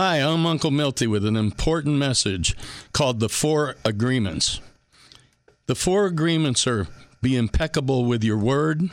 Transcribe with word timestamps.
Hi, 0.00 0.18
I'm 0.18 0.46
Uncle 0.46 0.70
Milty 0.70 1.08
with 1.08 1.24
an 1.24 1.34
important 1.34 1.96
message 1.96 2.54
called 2.92 3.18
the 3.18 3.28
Four 3.28 3.74
Agreements. 3.84 4.60
The 5.66 5.74
Four 5.74 6.06
Agreements 6.06 6.68
are 6.68 6.86
be 7.20 7.36
impeccable 7.36 8.04
with 8.04 8.22
your 8.22 8.38
word, 8.38 8.90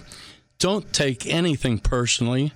don't 0.58 0.92
take 0.92 1.28
anything 1.28 1.78
personally, 1.78 2.54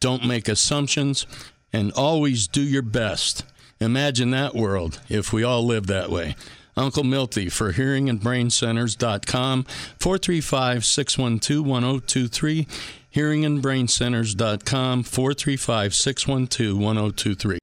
don't 0.00 0.26
make 0.26 0.48
assumptions, 0.48 1.28
and 1.72 1.92
always 1.92 2.48
do 2.48 2.60
your 2.62 2.82
best. 2.82 3.44
Imagine 3.78 4.32
that 4.32 4.56
world 4.56 5.00
if 5.08 5.32
we 5.32 5.44
all 5.44 5.64
lived 5.64 5.86
that 5.86 6.10
way. 6.10 6.34
Uncle 6.76 7.04
Milty 7.04 7.48
for 7.48 7.72
hearingandbraincenters.com, 7.72 9.62
435 10.00 10.84
612 10.84 11.64
1023, 11.64 12.66
hearingandbraincenters.com, 13.14 15.02
435 15.04 15.94
612 15.94 16.76
1023. 16.76 17.61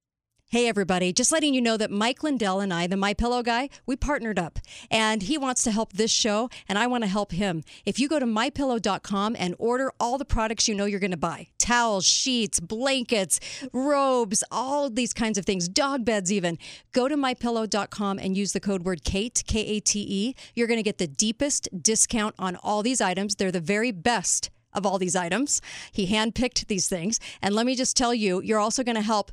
Hey 0.52 0.66
everybody, 0.66 1.12
just 1.12 1.30
letting 1.30 1.54
you 1.54 1.60
know 1.60 1.76
that 1.76 1.92
Mike 1.92 2.24
Lindell 2.24 2.58
and 2.58 2.74
I, 2.74 2.88
the 2.88 2.96
My 2.96 3.14
Pillow 3.14 3.40
guy, 3.40 3.68
we 3.86 3.94
partnered 3.94 4.36
up 4.36 4.58
and 4.90 5.22
he 5.22 5.38
wants 5.38 5.62
to 5.62 5.70
help 5.70 5.92
this 5.92 6.10
show 6.10 6.50
and 6.68 6.76
I 6.76 6.88
want 6.88 7.04
to 7.04 7.08
help 7.08 7.30
him. 7.30 7.62
If 7.86 8.00
you 8.00 8.08
go 8.08 8.18
to 8.18 8.26
mypillow.com 8.26 9.36
and 9.38 9.54
order 9.60 9.92
all 10.00 10.18
the 10.18 10.24
products 10.24 10.66
you 10.66 10.74
know 10.74 10.86
you're 10.86 10.98
going 10.98 11.12
to 11.12 11.16
buy, 11.16 11.46
towels, 11.58 12.04
sheets, 12.04 12.58
blankets, 12.58 13.38
robes, 13.72 14.42
all 14.50 14.90
these 14.90 15.12
kinds 15.12 15.38
of 15.38 15.46
things, 15.46 15.68
dog 15.68 16.04
beds 16.04 16.32
even, 16.32 16.58
go 16.90 17.06
to 17.06 17.16
mypillow.com 17.16 18.18
and 18.18 18.36
use 18.36 18.52
the 18.52 18.58
code 18.58 18.82
word 18.82 19.04
KATE, 19.04 19.44
K 19.46 19.60
A 19.60 19.78
T 19.78 20.00
E. 20.00 20.34
You're 20.56 20.66
going 20.66 20.80
to 20.80 20.82
get 20.82 20.98
the 20.98 21.06
deepest 21.06 21.68
discount 21.80 22.34
on 22.40 22.56
all 22.56 22.82
these 22.82 23.00
items. 23.00 23.36
They're 23.36 23.52
the 23.52 23.60
very 23.60 23.92
best 23.92 24.50
of 24.72 24.84
all 24.84 24.98
these 24.98 25.14
items. 25.14 25.62
He 25.92 26.08
handpicked 26.08 26.66
these 26.66 26.88
things. 26.88 27.20
And 27.40 27.54
let 27.54 27.66
me 27.66 27.76
just 27.76 27.96
tell 27.96 28.12
you, 28.12 28.42
you're 28.42 28.58
also 28.58 28.82
going 28.82 28.96
to 28.96 29.00
help 29.00 29.30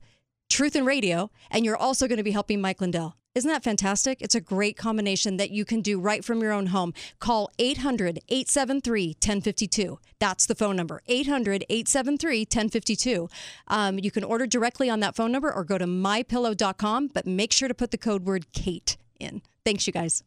Truth 0.50 0.76
in 0.76 0.86
Radio, 0.86 1.30
and 1.52 1.66
you're 1.66 1.78
also 1.78 2.08
going 2.08 2.18
to 2.18 2.24
be 2.24 2.32
helping 2.32 2.62
Mike 2.62 2.82
Lindell. 2.82 3.16
Isn't 3.36 3.52
that 3.52 3.64
fantastic? 3.64 4.20
It's 4.22 4.34
a 4.34 4.42
great 4.42 4.78
combination 4.78 5.38
that 5.38 5.52
you 5.52 5.64
can 5.64 5.82
do 5.82 6.00
right 6.00 6.26
from 6.26 6.42
your 6.42 6.52
own 6.52 6.68
home. 6.68 6.94
Call 7.20 7.52
800 7.60 8.20
873 8.30 9.10
1052. 9.10 10.00
That's 10.20 10.48
the 10.48 10.56
phone 10.56 10.76
number 10.76 11.04
800 11.08 11.64
873 11.70 12.40
1052. 12.40 13.30
Um, 13.68 14.00
you 14.00 14.10
can 14.10 14.24
order 14.24 14.48
directly 14.48 14.90
on 14.90 15.02
that 15.02 15.16
phone 15.16 15.32
number 15.32 15.54
or 15.54 15.64
go 15.64 15.78
to 15.78 15.86
mypillow.com, 15.86 17.10
but 17.14 17.28
make 17.28 17.52
sure 17.52 17.68
to 17.68 17.76
put 17.76 17.92
the 17.92 17.98
code 18.00 18.26
word 18.26 18.52
Kate 18.54 18.98
in. 19.20 19.44
Thanks, 19.64 19.86
you 19.86 19.94
guys. 19.94 20.24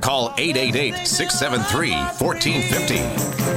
Call 0.00 0.32
888 0.38 1.06
673 1.06 1.90
1450. 2.24 2.94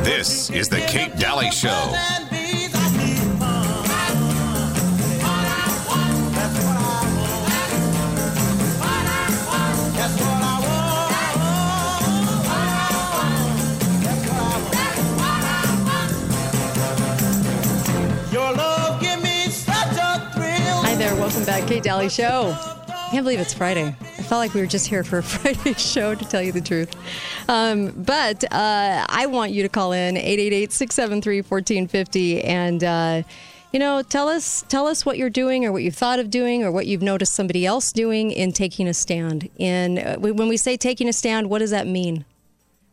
This 0.03 0.49
is 0.49 0.67
The 0.67 0.79
Kate 0.81 1.15
Dalley 1.17 1.51
Show. 1.51 2.26
There. 21.61 21.67
Kate 21.67 21.83
Dalley 21.83 22.07
Show. 22.07 22.55
I 22.87 23.09
can't 23.09 23.23
believe 23.23 23.39
it's 23.39 23.53
Friday. 23.53 23.87
I 23.87 24.21
felt 24.21 24.39
like 24.39 24.53
we 24.53 24.61
were 24.61 24.67
just 24.67 24.85
here 24.85 25.03
for 25.03 25.17
a 25.17 25.23
Friday 25.23 25.73
show, 25.73 26.13
to 26.13 26.25
tell 26.25 26.41
you 26.41 26.51
the 26.51 26.61
truth. 26.61 26.95
Um, 27.49 27.93
but 27.97 28.43
uh, 28.53 29.05
I 29.09 29.25
want 29.25 29.53
you 29.53 29.63
to 29.63 29.69
call 29.69 29.91
in 29.91 30.17
888 30.17 30.71
673 30.71 31.37
1450 31.41 32.43
and. 32.43 32.83
Uh, 32.83 33.23
you 33.73 33.79
know, 33.79 34.01
tell 34.01 34.29
us 34.29 34.63
tell 34.69 34.87
us 34.87 35.05
what 35.05 35.17
you're 35.17 35.29
doing, 35.29 35.65
or 35.65 35.73
what 35.73 35.83
you've 35.83 35.95
thought 35.95 36.19
of 36.19 36.29
doing, 36.29 36.63
or 36.63 36.71
what 36.71 36.87
you've 36.87 37.01
noticed 37.01 37.33
somebody 37.33 37.65
else 37.65 37.91
doing 37.91 38.31
in 38.31 38.53
taking 38.53 38.87
a 38.87 38.93
stand. 38.93 39.49
And 39.59 39.99
uh, 39.99 40.17
when 40.17 40.47
we 40.47 40.55
say 40.55 40.77
taking 40.77 41.09
a 41.09 41.13
stand, 41.13 41.49
what 41.49 41.59
does 41.59 41.71
that 41.71 41.85
mean? 41.85 42.23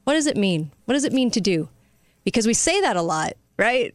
What 0.03 0.15
does 0.15 0.27
it 0.27 0.37
mean? 0.37 0.73
What 0.87 0.95
does 0.95 1.05
it 1.05 1.13
mean 1.13 1.31
to 1.31 1.41
do? 1.41 1.69
Because 2.25 2.47
we 2.47 2.55
say 2.55 2.81
that 2.81 2.97
a 2.97 3.03
lot, 3.03 3.35
right? 3.57 3.95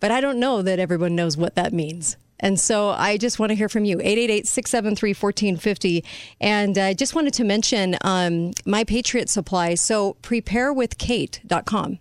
But 0.00 0.10
I 0.10 0.20
don't 0.20 0.40
know 0.40 0.60
that 0.60 0.80
everyone 0.80 1.14
knows 1.14 1.36
what 1.36 1.54
that 1.54 1.72
means. 1.72 2.16
And 2.40 2.58
so 2.58 2.88
I 2.90 3.16
just 3.16 3.38
want 3.38 3.50
to 3.50 3.56
hear 3.56 3.68
from 3.68 3.84
you, 3.84 3.98
888-673-1450. 3.98 6.04
And 6.40 6.78
I 6.78 6.94
just 6.94 7.14
wanted 7.14 7.34
to 7.34 7.44
mention 7.44 7.96
um, 8.02 8.52
My 8.64 8.82
Patriot 8.84 9.28
Supply. 9.28 9.74
So 9.74 10.16
preparewithkate.com 10.22 11.98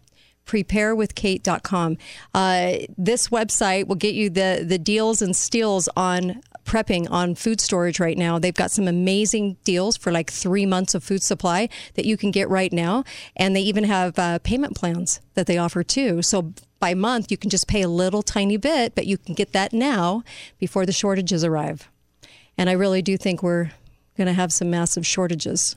preparewithkate.com. 0.48 1.98
Uh, 2.34 2.74
this 2.98 3.28
website 3.28 3.88
will 3.88 3.96
get 3.96 4.16
you 4.16 4.30
the, 4.30 4.64
the 4.66 4.78
deals 4.78 5.22
and 5.22 5.36
steals 5.36 5.90
on 5.98 6.42
prepping 6.66 7.10
on 7.10 7.34
food 7.34 7.62
storage 7.62 8.00
right 8.00 8.18
now. 8.18 8.38
They've 8.38 8.54
got 8.54 8.72
some 8.72 8.88
amazing 8.88 9.58
deals 9.64 9.98
for 9.98 10.12
like 10.12 10.32
three 10.32 10.66
months 10.66 10.94
of 10.94 11.04
food 11.04 11.24
supply 11.24 11.70
that 11.96 12.06
you 12.06 12.18
can 12.18 12.32
get 12.32 12.50
right 12.50 12.74
now. 12.74 13.04
And 13.36 13.56
they 13.56 13.62
even 13.62 13.86
have 13.86 14.20
uh, 14.20 14.40
payment 14.40 14.76
plans 14.76 15.22
that 15.36 15.48
they 15.48 15.58
offer 15.58 15.84
too. 15.84 16.22
So 16.22 16.54
by 16.80 16.94
month, 16.94 17.32
you 17.32 17.38
can 17.38 17.50
just 17.50 17.68
pay 17.68 17.82
a 17.82 17.88
little 17.88 18.22
tiny 18.22 18.58
bit, 18.58 18.96
but 18.96 19.08
you 19.08 19.18
can 19.18 19.34
get 19.34 19.54
that 19.54 19.74
now 19.74 20.24
before 20.60 20.86
the 20.86 20.92
shortages 20.92 21.44
arrive. 21.44 21.90
And 22.58 22.70
I 22.70 22.74
really 22.74 23.02
do 23.02 23.18
think 23.18 23.44
we're 23.44 23.72
going 24.18 24.28
to 24.28 24.34
have 24.34 24.52
some 24.52 24.70
massive 24.70 25.06
shortages. 25.06 25.76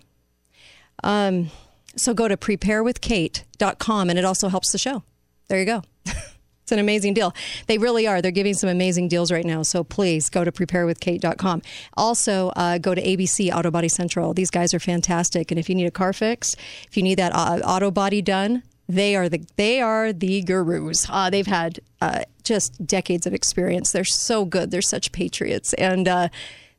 Um, 1.03 1.51
so 1.97 2.15
go 2.15 2.29
to 2.29 2.37
preparewithkate.com 2.37 4.11
and 4.11 4.19
it 4.19 4.25
also 4.25 4.49
helps 4.49 4.73
the 4.73 4.79
show. 4.79 5.03
There 5.49 5.59
you 5.59 5.67
go. 5.67 5.83
it's 6.05 6.73
an 6.73 6.79
amazing 6.79 7.15
deal. 7.15 7.35
They 7.67 7.79
really 7.79 8.07
are. 8.07 8.23
They're 8.23 8.31
giving 8.31 8.55
some 8.55 8.71
amazing 8.71 9.09
deals 9.09 9.33
right 9.33 9.45
now. 9.45 9.63
So 9.63 9.83
please 9.83 10.31
go 10.31 10.45
to 10.45 10.53
preparewithkate.com. 10.53 11.63
Also, 11.97 12.49
uh, 12.51 12.79
go 12.79 12.95
to 12.95 13.03
ABC 13.03 13.53
Auto 13.55 13.71
Body 13.71 13.89
Central. 13.89 14.33
These 14.33 14.51
guys 14.51 14.73
are 14.73 14.79
fantastic. 14.79 15.51
And 15.51 15.59
if 15.59 15.69
you 15.69 15.75
need 15.75 15.87
a 15.87 15.91
car 15.91 16.13
fix, 16.13 16.55
if 16.89 16.97
you 16.97 17.03
need 17.03 17.19
that 17.19 17.35
uh, 17.35 17.61
auto 17.65 17.91
body 17.91 18.23
done, 18.23 18.63
they 18.91 19.15
are 19.17 19.29
the 19.29 19.45
they 19.57 19.81
are 19.81 20.13
the 20.13 20.43
gurus. 20.43 21.07
Uh, 21.09 21.31
they've 21.31 21.47
had 21.47 21.81
uh, 22.01 22.23
just 22.43 22.87
decades 22.87 23.27
of 23.27 23.35
experience. 23.35 23.93
They're 23.93 24.05
so 24.05 24.45
good. 24.45 24.71
They're 24.71 24.83
such 24.83 25.13
patriots, 25.13 25.73
and 25.75 26.09
uh, 26.09 26.29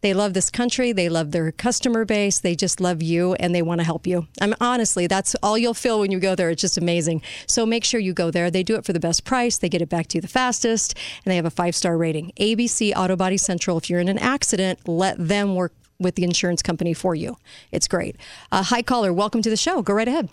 they 0.02 0.14
love 0.14 0.34
this 0.34 0.50
country. 0.50 0.92
They 0.92 1.10
love 1.10 1.32
their 1.32 1.52
customer 1.52 2.06
base. 2.06 2.40
They 2.40 2.56
just 2.56 2.82
love 2.82 3.02
you, 3.02 3.34
and 3.36 3.56
they 3.56 3.62
want 3.62 3.80
to 3.80 3.86
help 3.86 4.06
you. 4.06 4.28
I'm 4.42 4.54
honestly, 4.60 5.08
that's 5.08 5.36
all 5.42 5.58
you'll 5.58 5.74
feel 5.74 6.00
when 6.00 6.12
you 6.12 6.20
go 6.20 6.36
there. 6.36 6.50
It's 6.50 6.62
just 6.62 6.78
amazing. 6.78 7.22
So 7.48 7.66
make 7.66 7.84
sure 7.84 8.00
you 8.00 8.14
go 8.14 8.32
there. 8.32 8.52
They 8.52 8.64
do 8.64 8.76
it 8.76 8.86
for 8.86 8.94
the 8.94 9.00
best 9.00 9.24
price. 9.24 9.58
They 9.58 9.70
get 9.70 9.82
it 9.82 9.90
back 9.90 10.08
to 10.08 10.18
you 10.18 10.22
the 10.22 10.28
fastest, 10.28 10.98
and 11.24 11.32
they 11.32 11.36
have 11.38 11.46
a 11.46 11.52
five 11.52 11.76
star 11.76 11.98
rating. 11.98 12.34
ABC 12.40 12.94
Auto 12.96 13.16
Body 13.16 13.38
Central. 13.38 13.78
If 13.78 13.90
you're 13.90 14.00
in 14.00 14.10
an 14.10 14.20
accident, 14.20 14.88
let 14.88 15.16
them 15.18 15.56
work 15.56 15.74
with 16.00 16.16
the 16.16 16.24
insurance 16.24 16.62
company 16.62 16.94
for 16.94 17.16
you. 17.16 17.38
It's 17.72 17.88
great. 17.88 18.18
Uh, 18.52 18.64
hi, 18.64 18.82
caller. 18.82 19.14
Welcome 19.14 19.42
to 19.44 19.50
the 19.50 19.58
show. 19.58 19.82
Go 19.82 19.94
right 19.94 20.08
ahead. 20.08 20.30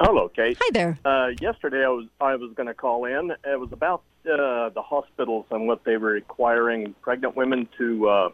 Hello, 0.00 0.30
Kate. 0.34 0.56
Hi 0.58 0.70
there. 0.72 0.98
Uh, 1.04 1.28
yesterday, 1.40 1.84
I 1.84 1.88
was 1.88 2.06
I 2.20 2.34
was 2.36 2.52
going 2.54 2.68
to 2.68 2.74
call 2.74 3.04
in. 3.04 3.32
It 3.44 3.60
was 3.60 3.70
about 3.72 4.02
uh, 4.24 4.70
the 4.70 4.80
hospitals 4.82 5.44
and 5.50 5.66
what 5.66 5.84
they 5.84 5.98
were 5.98 6.12
requiring 6.12 6.94
pregnant 7.02 7.36
women 7.36 7.68
to 7.76 8.08
uh, 8.08 8.28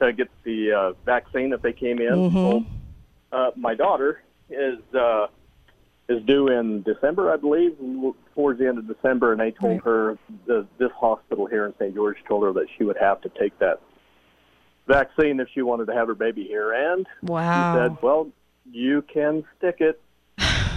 to 0.00 0.12
get 0.12 0.28
the 0.44 0.72
uh, 0.72 0.92
vaccine 1.04 1.52
if 1.52 1.60
they 1.60 1.72
came 1.72 1.98
in. 1.98 2.30
Mhm. 2.30 2.34
Well, 2.34 2.64
uh, 3.32 3.50
my 3.56 3.74
daughter 3.74 4.22
is 4.48 4.78
uh, 4.94 5.26
is 6.08 6.22
due 6.22 6.46
in 6.48 6.82
December, 6.82 7.32
I 7.32 7.36
believe, 7.36 7.76
towards 8.36 8.60
the 8.60 8.68
end 8.68 8.78
of 8.78 8.86
December, 8.86 9.32
and 9.32 9.40
they 9.40 9.50
told 9.50 9.72
Right. 9.72 9.82
her 9.84 10.18
the, 10.46 10.66
this 10.78 10.92
hospital 10.92 11.46
here 11.46 11.66
in 11.66 11.74
St. 11.80 11.94
George 11.96 12.18
told 12.28 12.44
her 12.44 12.52
that 12.52 12.66
she 12.78 12.84
would 12.84 12.96
have 12.98 13.20
to 13.22 13.28
take 13.28 13.58
that 13.58 13.80
vaccine 14.86 15.40
if 15.40 15.48
she 15.52 15.62
wanted 15.62 15.86
to 15.86 15.94
have 15.94 16.06
her 16.06 16.14
baby 16.14 16.44
here, 16.44 16.70
and 16.72 17.06
Wow. 17.22 17.72
she 17.74 17.78
said, 17.78 17.96
"Well, 18.02 18.28
you 18.70 19.02
can 19.02 19.44
stick 19.58 19.80
it 19.80 20.00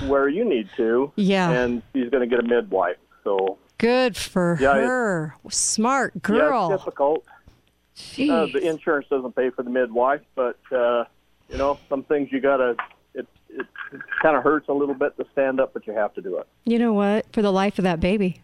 where 0.08 0.28
you 0.28 0.46
need 0.46 0.70
to." 0.78 1.12
Yeah. 1.16 1.50
And 1.52 1.82
she's 1.94 2.10
going 2.10 2.28
to 2.28 2.36
get 2.36 2.44
a 2.44 2.48
midwife. 2.48 2.98
So 3.24 3.58
Good 3.78 4.16
for 4.16 4.58
Yeah, 4.60 4.74
her. 4.76 5.36
Smart 5.50 6.14
yeah, 6.16 6.20
girl. 6.22 6.72
it's 6.74 6.84
difficult. 6.84 7.26
Uh, 8.20 8.46
the 8.48 8.60
insurance 8.62 9.08
doesn't 9.10 9.36
pay 9.36 9.50
for 9.50 9.64
the 9.64 9.70
midwife, 9.70 10.22
but 10.36 10.58
uh, 10.72 11.06
you 11.50 11.58
know 11.58 11.78
some 11.90 12.04
things 12.04 12.30
you 12.32 12.42
gotta. 12.42 12.76
It 13.14 13.26
it 13.50 13.66
kind 14.22 14.36
of 14.36 14.44
hurts 14.44 14.68
a 14.68 14.74
little 14.74 14.96
bit 14.96 15.16
to 15.18 15.26
stand 15.32 15.60
up, 15.62 15.74
but 15.74 15.88
you 15.88 15.94
have 15.94 16.14
to 16.16 16.22
do 16.22 16.38
it. 16.38 16.48
You 16.66 16.78
know 16.78 16.94
what? 16.94 17.26
For 17.32 17.42
the 17.42 17.52
life 17.54 17.78
of 17.80 17.84
that 17.84 18.00
baby. 18.02 18.42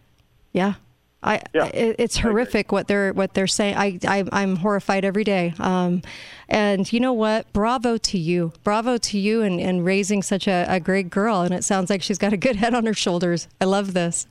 Yeah. 0.52 0.74
I, 1.22 1.42
Yeah, 1.54 1.66
it, 1.66 1.96
it's 1.98 2.18
horrific 2.18 2.72
what 2.72 2.88
they're 2.88 3.12
what 3.12 3.34
they're 3.34 3.46
saying. 3.46 3.76
I, 3.76 3.98
I 4.06 4.24
I'm 4.32 4.56
horrified 4.56 5.04
every 5.04 5.24
day. 5.24 5.54
Um, 5.58 6.02
and 6.48 6.90
you 6.92 7.00
know 7.00 7.12
what? 7.12 7.52
Bravo 7.52 7.96
to 7.96 8.18
you. 8.18 8.52
Bravo 8.64 8.98
to 8.98 9.18
you 9.18 9.42
and, 9.42 9.60
and 9.60 9.84
raising 9.84 10.22
such 10.22 10.48
a, 10.48 10.66
a 10.68 10.80
great 10.80 11.10
girl. 11.10 11.42
And 11.42 11.54
it 11.54 11.64
sounds 11.64 11.90
like 11.90 12.02
she's 12.02 12.18
got 12.18 12.32
a 12.32 12.36
good 12.36 12.56
head 12.56 12.74
on 12.74 12.86
her 12.86 12.94
shoulders. 12.94 13.48
I 13.60 13.66
love 13.66 13.94
this. 13.94 14.26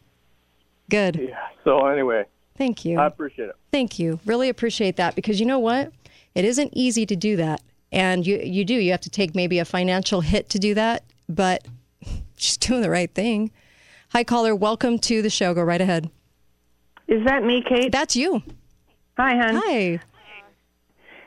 Good. 0.90 1.16
Yeah. 1.16 1.40
So 1.64 1.88
anyway, 1.88 2.26
Thank 2.62 2.86
you. 2.86 3.00
I 3.00 3.08
appreciate 3.08 3.50
it. 3.50 3.56
Thank 3.72 3.98
you. 3.98 4.20
Really 4.24 4.48
appreciate 4.48 4.98
that 4.98 5.16
because 5.16 5.40
you 5.40 5.48
know 5.48 5.58
what? 5.58 5.92
It 6.36 6.46
isn't 6.46 6.72
easy 6.74 7.08
to 7.08 7.16
do 7.16 7.36
that. 7.38 7.60
And 7.92 8.26
you 8.26 8.38
you 8.38 8.64
do. 8.64 8.76
You 8.76 8.92
have 8.92 9.02
to 9.02 9.10
take 9.10 9.34
maybe 9.34 9.58
a 9.58 9.66
financial 9.66 10.22
hit 10.22 10.48
to 10.50 10.60
do 10.60 10.76
that, 10.76 11.04
but 11.28 11.68
she's 12.38 12.58
doing 12.58 12.82
the 12.82 12.90
right 12.92 13.12
thing. 13.12 13.52
Hi 14.10 14.24
caller, 14.24 14.54
welcome 14.54 15.00
to 15.00 15.24
the 15.24 15.30
show. 15.32 15.56
Go 15.56 15.64
right 15.64 15.82
ahead. 15.82 16.12
Is 17.12 17.26
that 17.26 17.44
me, 17.44 17.62
Kate? 17.62 17.92
That's 17.92 18.16
you. 18.16 18.42
Hi, 19.18 19.36
hon. 19.36 19.56
Hi. 19.56 20.00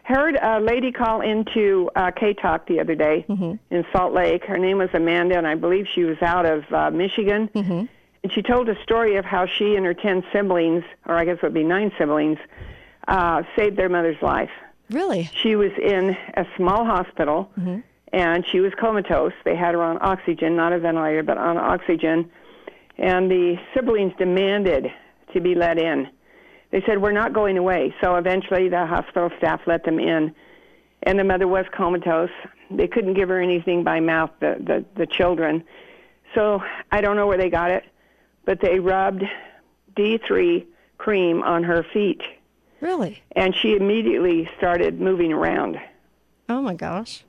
heard 0.04 0.34
a 0.40 0.58
lady 0.58 0.90
call 0.90 1.20
into 1.20 1.90
uh, 1.94 2.10
K 2.10 2.32
Talk 2.32 2.66
the 2.66 2.80
other 2.80 2.94
day 2.94 3.26
in 3.70 3.84
Salt 3.92 4.14
Lake. 4.14 4.44
Her 4.44 4.56
name 4.56 4.78
was 4.78 4.88
Amanda, 4.94 5.36
and 5.36 5.46
I 5.46 5.56
believe 5.56 5.86
she 5.94 6.04
was 6.04 6.16
out 6.22 6.46
of 6.46 6.64
uh, 6.72 6.90
Michigan. 6.90 7.50
Mm-hmm. 7.54 7.84
And 8.22 8.32
she 8.32 8.40
told 8.40 8.70
a 8.70 8.82
story 8.82 9.16
of 9.16 9.26
how 9.26 9.44
she 9.44 9.76
and 9.76 9.84
her 9.84 9.92
10 9.92 10.24
siblings, 10.32 10.84
or 11.04 11.16
I 11.16 11.26
guess 11.26 11.36
it 11.36 11.42
would 11.42 11.52
be 11.52 11.64
nine 11.64 11.92
siblings, 11.98 12.38
uh, 13.06 13.42
saved 13.54 13.76
their 13.76 13.90
mother's 13.90 14.22
life. 14.22 14.50
Really? 14.88 15.28
She 15.42 15.54
was 15.54 15.72
in 15.72 16.16
a 16.34 16.46
small 16.56 16.86
hospital, 16.86 17.50
and 18.10 18.46
she 18.50 18.60
was 18.60 18.72
comatose. 18.80 19.34
They 19.44 19.54
had 19.54 19.74
her 19.74 19.82
on 19.82 19.98
oxygen, 20.00 20.56
not 20.56 20.72
a 20.72 20.78
ventilator, 20.78 21.22
but 21.22 21.36
on 21.36 21.58
oxygen. 21.58 22.30
And 22.96 23.30
the 23.30 23.58
siblings 23.74 24.14
demanded 24.16 24.90
to 25.34 25.40
be 25.40 25.54
let 25.54 25.78
in. 25.78 26.08
They 26.70 26.82
said, 26.86 27.00
We're 27.00 27.12
not 27.12 27.32
going 27.32 27.58
away. 27.58 27.94
So 28.00 28.16
eventually 28.16 28.68
the 28.68 28.86
hospital 28.86 29.30
staff 29.38 29.60
let 29.66 29.84
them 29.84 30.00
in. 30.00 30.34
And 31.02 31.18
the 31.18 31.24
mother 31.24 31.46
was 31.46 31.66
comatose. 31.72 32.30
They 32.70 32.88
couldn't 32.88 33.14
give 33.14 33.28
her 33.28 33.40
anything 33.40 33.84
by 33.84 34.00
mouth, 34.00 34.30
the, 34.40 34.56
the, 34.58 34.84
the 34.96 35.06
children. 35.06 35.62
So 36.34 36.62
I 36.90 37.00
don't 37.00 37.16
know 37.16 37.26
where 37.26 37.38
they 37.38 37.50
got 37.50 37.70
it, 37.70 37.84
but 38.44 38.60
they 38.60 38.80
rubbed 38.80 39.22
D3 39.96 40.66
cream 40.98 41.42
on 41.42 41.62
her 41.62 41.84
feet. 41.92 42.22
Really? 42.80 43.22
And 43.36 43.54
she 43.54 43.76
immediately 43.76 44.48
started 44.56 45.00
moving 45.00 45.32
around. 45.32 45.78
Oh 46.48 46.60
my 46.60 46.74
gosh. 46.74 47.24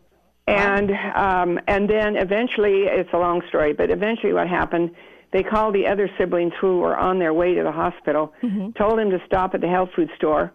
And 0.47 0.91
um, 1.15 1.59
and 1.67 1.89
then 1.89 2.15
eventually, 2.15 2.83
it's 2.83 3.09
a 3.13 3.17
long 3.17 3.41
story, 3.47 3.73
but 3.73 3.89
eventually, 3.89 4.31
what 4.31 4.47
happened? 4.47 4.91
They 5.35 5.43
called 5.43 5.75
the 5.75 5.85
other 5.85 6.09
siblings 6.17 6.53
who 6.61 6.79
were 6.79 6.95
on 6.95 7.19
their 7.19 7.33
way 7.33 7.55
to 7.55 7.61
the 7.61 7.71
hospital, 7.73 8.33
mm-hmm. 8.41 8.69
told 8.81 8.97
them 8.97 9.09
to 9.09 9.21
stop 9.25 9.53
at 9.53 9.59
the 9.59 9.67
health 9.67 9.89
food 9.93 10.09
store. 10.15 10.53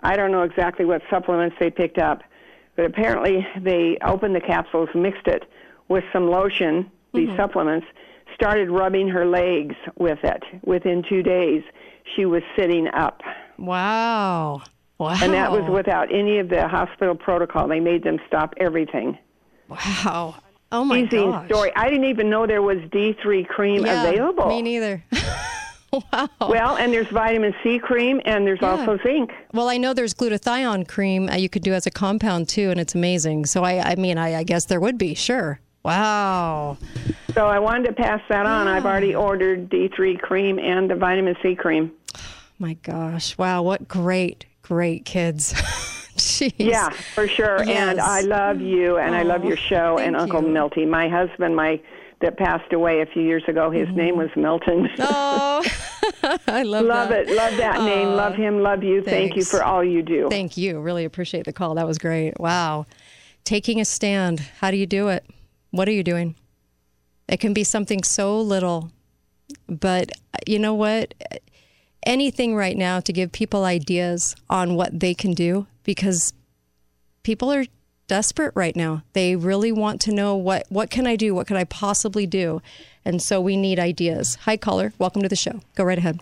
I 0.00 0.16
don't 0.16 0.32
know 0.32 0.40
exactly 0.40 0.86
what 0.86 1.02
supplements 1.10 1.54
they 1.60 1.68
picked 1.68 1.98
up, 1.98 2.22
but 2.74 2.86
apparently 2.86 3.46
they 3.60 3.98
opened 4.02 4.34
the 4.34 4.40
capsules, 4.40 4.88
mixed 4.94 5.26
it 5.26 5.42
with 5.88 6.02
some 6.14 6.30
lotion, 6.30 6.90
these 7.12 7.28
mm-hmm. 7.28 7.36
supplements, 7.36 7.86
started 8.34 8.70
rubbing 8.70 9.06
her 9.06 9.26
legs 9.26 9.74
with 9.98 10.20
it. 10.24 10.42
Within 10.64 11.04
two 11.06 11.22
days, 11.22 11.62
she 12.16 12.24
was 12.24 12.42
sitting 12.56 12.88
up. 12.88 13.20
Wow. 13.58 14.62
Wow. 14.96 15.18
And 15.20 15.34
that 15.34 15.52
was 15.52 15.68
without 15.70 16.10
any 16.10 16.38
of 16.38 16.48
the 16.48 16.68
hospital 16.68 17.14
protocol. 17.14 17.68
They 17.68 17.80
made 17.80 18.02
them 18.02 18.18
stop 18.28 18.54
everything. 18.56 19.18
Wow. 19.68 20.36
Oh 20.72 20.84
my 20.84 21.00
Amazing 21.00 21.30
gosh. 21.30 21.46
story. 21.48 21.70
I 21.76 21.90
didn't 21.90 22.06
even 22.06 22.30
know 22.30 22.46
there 22.46 22.62
was 22.62 22.78
D3 22.90 23.46
cream 23.46 23.84
Yeah, 23.84 24.02
available. 24.08 24.48
Me 24.48 24.62
neither. 24.62 25.04
wow. 25.92 26.28
Well, 26.40 26.76
and 26.76 26.92
there's 26.94 27.06
vitamin 27.08 27.54
C 27.62 27.78
cream, 27.78 28.22
and 28.24 28.46
there's 28.46 28.60
Yeah. 28.62 28.70
also 28.70 28.98
zinc. 29.02 29.30
Well, 29.52 29.68
I 29.68 29.76
know 29.76 29.92
there's 29.92 30.14
glutathione 30.14 30.88
cream 30.88 31.28
you 31.36 31.50
could 31.50 31.62
do 31.62 31.74
as 31.74 31.86
a 31.86 31.90
compound 31.90 32.48
too, 32.48 32.70
and 32.70 32.80
it's 32.80 32.94
amazing. 32.94 33.44
So 33.46 33.62
I, 33.64 33.90
I 33.92 33.94
mean, 33.96 34.16
I, 34.16 34.36
I 34.36 34.44
guess 34.44 34.64
there 34.64 34.80
would 34.80 34.96
be, 34.96 35.12
sure. 35.14 35.60
Wow. 35.84 36.78
So 37.34 37.46
I 37.48 37.58
wanted 37.58 37.88
to 37.88 37.92
pass 37.92 38.22
that 38.30 38.46
on. 38.46 38.66
I've 38.66 38.86
already 38.86 39.14
ordered 39.14 39.68
D3 39.68 40.18
cream 40.20 40.58
and 40.58 40.88
the 40.88 40.94
vitamin 40.94 41.36
C 41.42 41.54
cream. 41.54 41.92
My 42.58 42.74
gosh. 42.82 43.36
Wow. 43.36 43.62
What 43.62 43.88
great, 43.88 44.46
great 44.62 45.04
kids. 45.04 45.52
Jeez. 46.42 46.52
Yeah, 46.58 46.90
for 46.90 47.28
sure. 47.28 47.62
And 47.68 48.00
I 48.00 48.20
love 48.22 48.60
you, 48.60 48.98
and 48.98 49.14
I 49.14 49.22
love 49.22 49.44
your 49.44 49.56
show 49.56 49.98
and 49.98 50.16
Uncle 50.16 50.42
you. 50.42 50.48
Milty. 50.48 50.86
My 50.86 51.08
husband, 51.08 51.54
my 51.54 51.80
that 52.22 52.38
passed 52.38 52.72
away 52.72 53.00
a 53.00 53.06
few 53.06 53.22
years 53.22 53.42
ago. 53.46 53.70
His 53.70 53.88
name 53.90 54.16
was 54.16 54.30
Milton. 54.36 54.88
Mm-hmm. 54.96 55.02
Oh, 56.24 56.38
I 56.48 56.62
love, 56.62 56.84
love 56.84 57.08
that. 57.10 57.28
it. 57.28 57.36
Love 57.36 57.56
that 57.58 57.80
name. 57.82 58.08
Love 58.08 58.34
him. 58.34 58.60
Love 58.60 58.82
you. 58.82 59.02
Thank 59.02 59.36
you 59.36 59.44
for 59.44 59.62
all 59.62 59.84
you 59.84 60.02
do. 60.02 60.28
Thank 60.30 60.56
you. 60.56 60.80
Really 60.80 61.04
appreciate 61.04 61.44
the 61.44 61.52
call. 61.52 61.74
That 61.76 61.86
was 61.86 61.98
great. 61.98 62.38
Wow. 62.40 62.86
Taking 63.44 63.80
a 63.80 63.84
stand. 63.84 64.40
How 64.58 64.70
do 64.72 64.76
you 64.76 64.86
do 64.86 65.08
it? 65.08 65.24
What 65.70 65.88
are 65.88 65.92
you 65.92 66.02
doing? 66.02 66.34
It 67.28 67.38
can 67.38 67.52
be 67.52 67.62
something 67.62 68.02
so 68.02 68.40
little, 68.40 68.90
but 69.68 70.10
uh, 70.34 70.38
you 70.46 70.58
know 70.58 70.74
what? 70.74 71.14
Anything 72.04 72.56
right 72.56 72.76
now 72.76 73.00
to 73.00 73.12
give 73.12 73.30
people 73.32 73.64
ideas 73.64 74.34
on 74.50 74.74
what 74.74 74.98
they 74.98 75.14
can 75.14 75.34
do 75.34 75.66
because 75.84 76.32
people 77.22 77.52
are 77.52 77.64
desperate 78.08 78.52
right 78.56 78.74
now. 78.74 79.02
They 79.12 79.36
really 79.36 79.72
want 79.72 80.00
to 80.02 80.12
know 80.12 80.34
what 80.34 80.66
what 80.68 80.90
can 80.90 81.06
I 81.06 81.16
do? 81.16 81.34
What 81.34 81.46
could 81.46 81.56
I 81.56 81.64
possibly 81.64 82.26
do? 82.26 82.60
And 83.04 83.22
so 83.22 83.40
we 83.40 83.56
need 83.56 83.78
ideas. 83.78 84.36
Hi 84.42 84.56
caller, 84.56 84.92
welcome 84.98 85.22
to 85.22 85.28
the 85.28 85.36
show. 85.36 85.60
Go 85.76 85.84
right 85.84 85.98
ahead. 85.98 86.20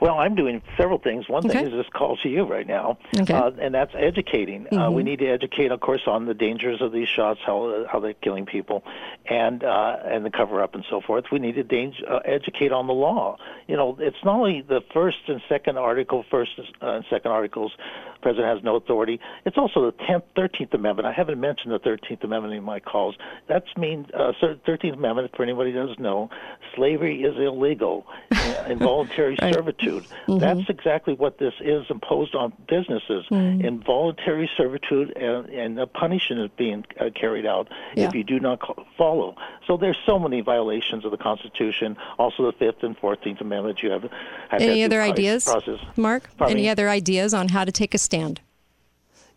Well, 0.00 0.18
I'm 0.18 0.34
doing 0.34 0.62
several 0.76 0.98
things. 0.98 1.28
One 1.28 1.44
Okay. 1.44 1.58
thing 1.58 1.66
is 1.66 1.72
this 1.72 1.88
call 1.92 2.16
to 2.18 2.28
you 2.28 2.44
right 2.44 2.66
now, 2.66 2.98
Okay. 3.20 3.34
uh, 3.34 3.50
and 3.60 3.74
that's 3.74 3.92
educating. 3.96 4.66
Uh, 4.72 4.90
we 4.90 5.02
need 5.02 5.18
to 5.18 5.26
educate, 5.26 5.72
of 5.72 5.80
course, 5.80 6.02
on 6.06 6.26
the 6.26 6.34
dangers 6.34 6.80
of 6.80 6.92
these 6.92 7.08
shots, 7.08 7.40
how 7.44 7.84
how 7.90 7.98
they're 7.98 8.12
killing 8.14 8.46
people, 8.46 8.84
and 9.26 9.64
uh, 9.64 9.96
and 10.04 10.24
the 10.24 10.30
cover 10.30 10.62
up 10.62 10.74
and 10.74 10.84
so 10.88 11.00
forth. 11.00 11.24
We 11.32 11.38
need 11.40 11.56
to 11.56 11.64
dang- 11.64 11.94
uh, 12.06 12.20
educate 12.24 12.70
on 12.72 12.86
the 12.86 12.94
law. 12.94 13.38
You 13.66 13.76
know, 13.76 13.96
it's 14.00 14.22
not 14.24 14.36
only 14.36 14.60
the 14.60 14.82
first 14.92 15.18
and 15.28 15.40
second 15.48 15.78
article, 15.78 16.24
first 16.30 16.52
uh, 16.80 16.86
and 16.86 17.04
second 17.10 17.32
articles. 17.32 17.72
The 18.14 18.20
President 18.22 18.52
has 18.56 18.64
no 18.64 18.74
authority. 18.76 19.20
It's 19.44 19.56
also 19.56 19.86
the 19.86 19.92
10th, 19.92 20.22
13th 20.36 20.74
Amendment. 20.74 21.06
I 21.06 21.12
haven't 21.12 21.38
mentioned 21.38 21.72
the 21.72 21.78
13th 21.78 22.24
Amendment 22.24 22.52
in 22.54 22.64
my 22.64 22.80
calls. 22.80 23.14
That's 23.46 23.68
mean 23.76 24.06
uh, 24.12 24.32
13th 24.42 24.94
Amendment. 24.94 25.30
For 25.36 25.44
anybody 25.44 25.70
who 25.72 25.78
doesn't 25.86 26.00
know, 26.00 26.28
slavery 26.74 27.22
is 27.22 27.36
illegal, 27.36 28.06
involuntary 28.68 29.36
servitude. 29.40 29.87
That's 30.28 30.68
exactly 30.68 31.14
what 31.14 31.38
this 31.38 31.54
is 31.60 31.86
imposed 31.90 32.34
on 32.34 32.52
businesses. 32.68 33.24
Involuntary 33.30 34.50
servitude, 34.56 35.16
and, 35.16 35.48
and 35.50 35.78
the 35.78 35.86
punishment 35.86 36.40
is 36.42 36.50
being 36.56 36.84
uh, 37.00 37.10
carried 37.14 37.46
out 37.46 37.68
Yeah. 37.94 38.08
if 38.08 38.14
you 38.14 38.24
do 38.24 38.40
not 38.40 38.60
follow. 38.96 39.36
So 39.66 39.76
there's 39.76 39.98
so 40.06 40.18
many 40.18 40.40
violations 40.40 41.04
of 41.04 41.10
the 41.10 41.16
Constitution. 41.16 41.96
Also, 42.18 42.46
the 42.46 42.52
Fifth 42.52 42.82
and 42.82 42.96
Fourteenth 42.96 43.40
Amendments. 43.40 43.82
You 43.82 43.90
have, 43.90 44.02
have 44.50 44.60
Any 44.60 44.84
other 44.84 45.02
ideas, 45.02 45.44
Process. 45.44 45.80
Mark? 45.96 46.28
Pardon 46.36 46.56
Any 46.56 46.64
me? 46.64 46.68
other 46.70 46.88
ideas 46.88 47.34
on 47.34 47.48
how 47.48 47.64
to 47.64 47.72
take 47.72 47.94
a 47.94 47.98
stand? 47.98 48.40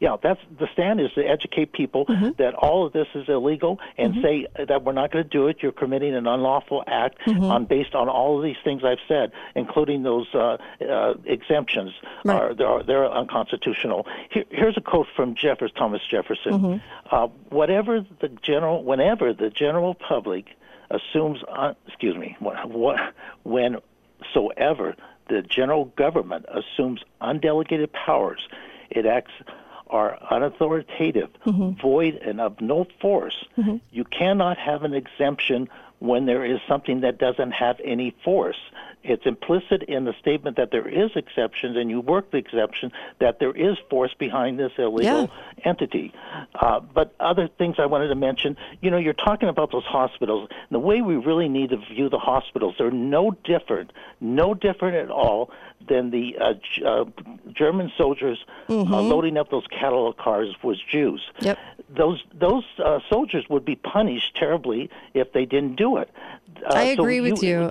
Yeah, 0.02 0.18
that's 0.22 0.42
the 0.60 0.68
stand 0.74 1.00
is 1.00 1.12
to 1.14 1.24
educate 1.24 1.72
people 1.72 2.06
Mm-hmm. 2.08 2.32
that 2.40 2.56
all 2.56 2.86
of 2.88 2.92
this 2.92 3.08
is 3.14 3.30
illegal 3.30 3.80
and 3.98 4.16
say 4.22 4.48
that 4.68 4.84
we're 4.84 4.92
not 4.94 5.12
going 5.12 5.24
to 5.24 5.30
do 5.30 5.48
it. 5.48 5.58
You're 5.62 5.72
committing 5.72 6.16
an 6.16 6.28
unlawful 6.28 6.84
act 6.88 7.20
Mm-hmm. 7.28 7.44
on 7.44 7.66
based 7.66 7.94
on 7.94 8.10
all 8.10 8.38
of 8.38 8.44
these 8.44 8.58
things 8.64 8.84
I've 8.84 8.98
said, 9.08 9.32
including 9.56 10.02
those 10.04 10.28
uh, 10.34 10.58
uh, 10.82 11.14
exemptions. 11.26 11.92
Right. 12.26 12.36
Are 12.36 12.54
they're, 12.56 12.84
they're 12.84 13.12
unconstitutional. 13.12 14.08
Here, 14.32 14.46
here's 14.50 14.76
a 14.76 14.82
quote 14.82 15.08
from 15.16 15.36
Jefferson, 15.36 15.76
Thomas 15.78 16.02
Jefferson. 16.10 16.52
Mm-hmm. 16.54 17.16
Uh, 17.16 17.28
whatever 17.50 18.04
the 18.20 18.30
general, 18.42 18.84
whenever 18.84 19.34
the 19.34 19.50
general 19.52 19.94
public 19.94 20.46
assumes, 20.90 21.40
uh, 21.48 21.74
excuse 21.88 22.18
me, 22.18 22.36
what, 22.40 22.68
what, 22.70 23.00
whensoever 23.46 24.96
the 25.30 25.42
general 25.44 25.86
government 25.96 26.46
assumes 26.50 27.02
undelegated 27.22 27.94
powers, 27.94 28.48
it 28.90 29.06
acts 29.06 29.32
are 29.92 30.18
unauthoritative, 30.32 31.30
mm-hmm. 31.46 31.80
void, 31.82 32.16
and 32.16 32.40
of 32.40 32.60
no 32.62 32.88
force. 33.02 33.46
Mm-hmm. 33.58 33.78
You 33.92 34.06
cannot 34.06 34.58
have 34.58 34.84
an 34.84 34.94
exemption 34.94 35.70
when 36.00 36.26
there 36.26 36.44
is 36.44 36.60
something 36.68 37.02
that 37.02 37.20
doesn't 37.20 37.52
have 37.52 37.80
any 37.84 38.16
force. 38.24 38.58
It's 39.04 39.26
implicit 39.26 39.84
in 39.84 40.06
the 40.06 40.14
statement 40.20 40.58
that 40.58 40.72
there 40.72 40.88
is 40.88 41.12
exceptions, 41.16 41.76
and 41.76 41.90
you 41.90 42.02
work 42.02 42.32
the 42.32 42.38
exception 42.38 42.92
that 43.20 43.40
there 43.40 43.52
is 43.52 43.78
force 43.90 44.14
behind 44.18 44.60
this 44.60 44.72
illegal 44.78 45.30
entity. 45.64 46.14
Uh, 46.54 46.80
but 46.80 47.16
other 47.20 47.48
things 47.48 47.78
I 47.80 47.88
wanted 47.88 48.10
to 48.10 48.16
mention, 48.16 48.58
you 48.82 48.92
know, 48.92 48.98
you're 48.98 49.14
talking 49.14 49.50
about 49.50 49.72
those 49.72 49.86
hospitals. 49.86 50.50
The 50.70 50.80
way 50.80 51.02
we 51.02 51.16
really 51.16 51.50
need 51.50 51.72
to 51.72 51.78
view 51.78 52.10
the 52.10 52.20
hospitals, 52.20 52.76
they're 52.78 52.92
no 52.92 53.32
different, 53.44 53.92
no 54.20 54.54
different 54.54 54.96
at 54.98 55.10
all 55.10 55.52
than 55.88 56.12
the 56.12 56.38
uh, 56.40 56.54
G- 56.54 56.86
uh, 56.86 57.06
German 57.52 57.92
soldiers 57.98 58.46
uh, 58.70 59.02
loading 59.02 59.38
up 59.38 59.50
those 59.50 59.66
cattle 59.68 60.14
cars 60.14 60.56
was 60.64 60.80
Jews. 60.92 61.22
Yep. 61.40 61.58
Those 61.90 62.24
those 62.34 62.64
uh, 62.78 63.00
soldiers 63.10 63.46
would 63.50 63.66
be 63.66 63.76
punished 63.76 64.36
terribly 64.36 64.90
if 65.14 65.34
they 65.34 65.46
didn't 65.46 65.76
do 65.76 65.98
it. 65.98 66.10
Uh, 66.64 66.74
I 66.74 66.96
so 66.96 67.02
agree 67.02 67.22
with 67.22 67.44
you. 67.44 67.68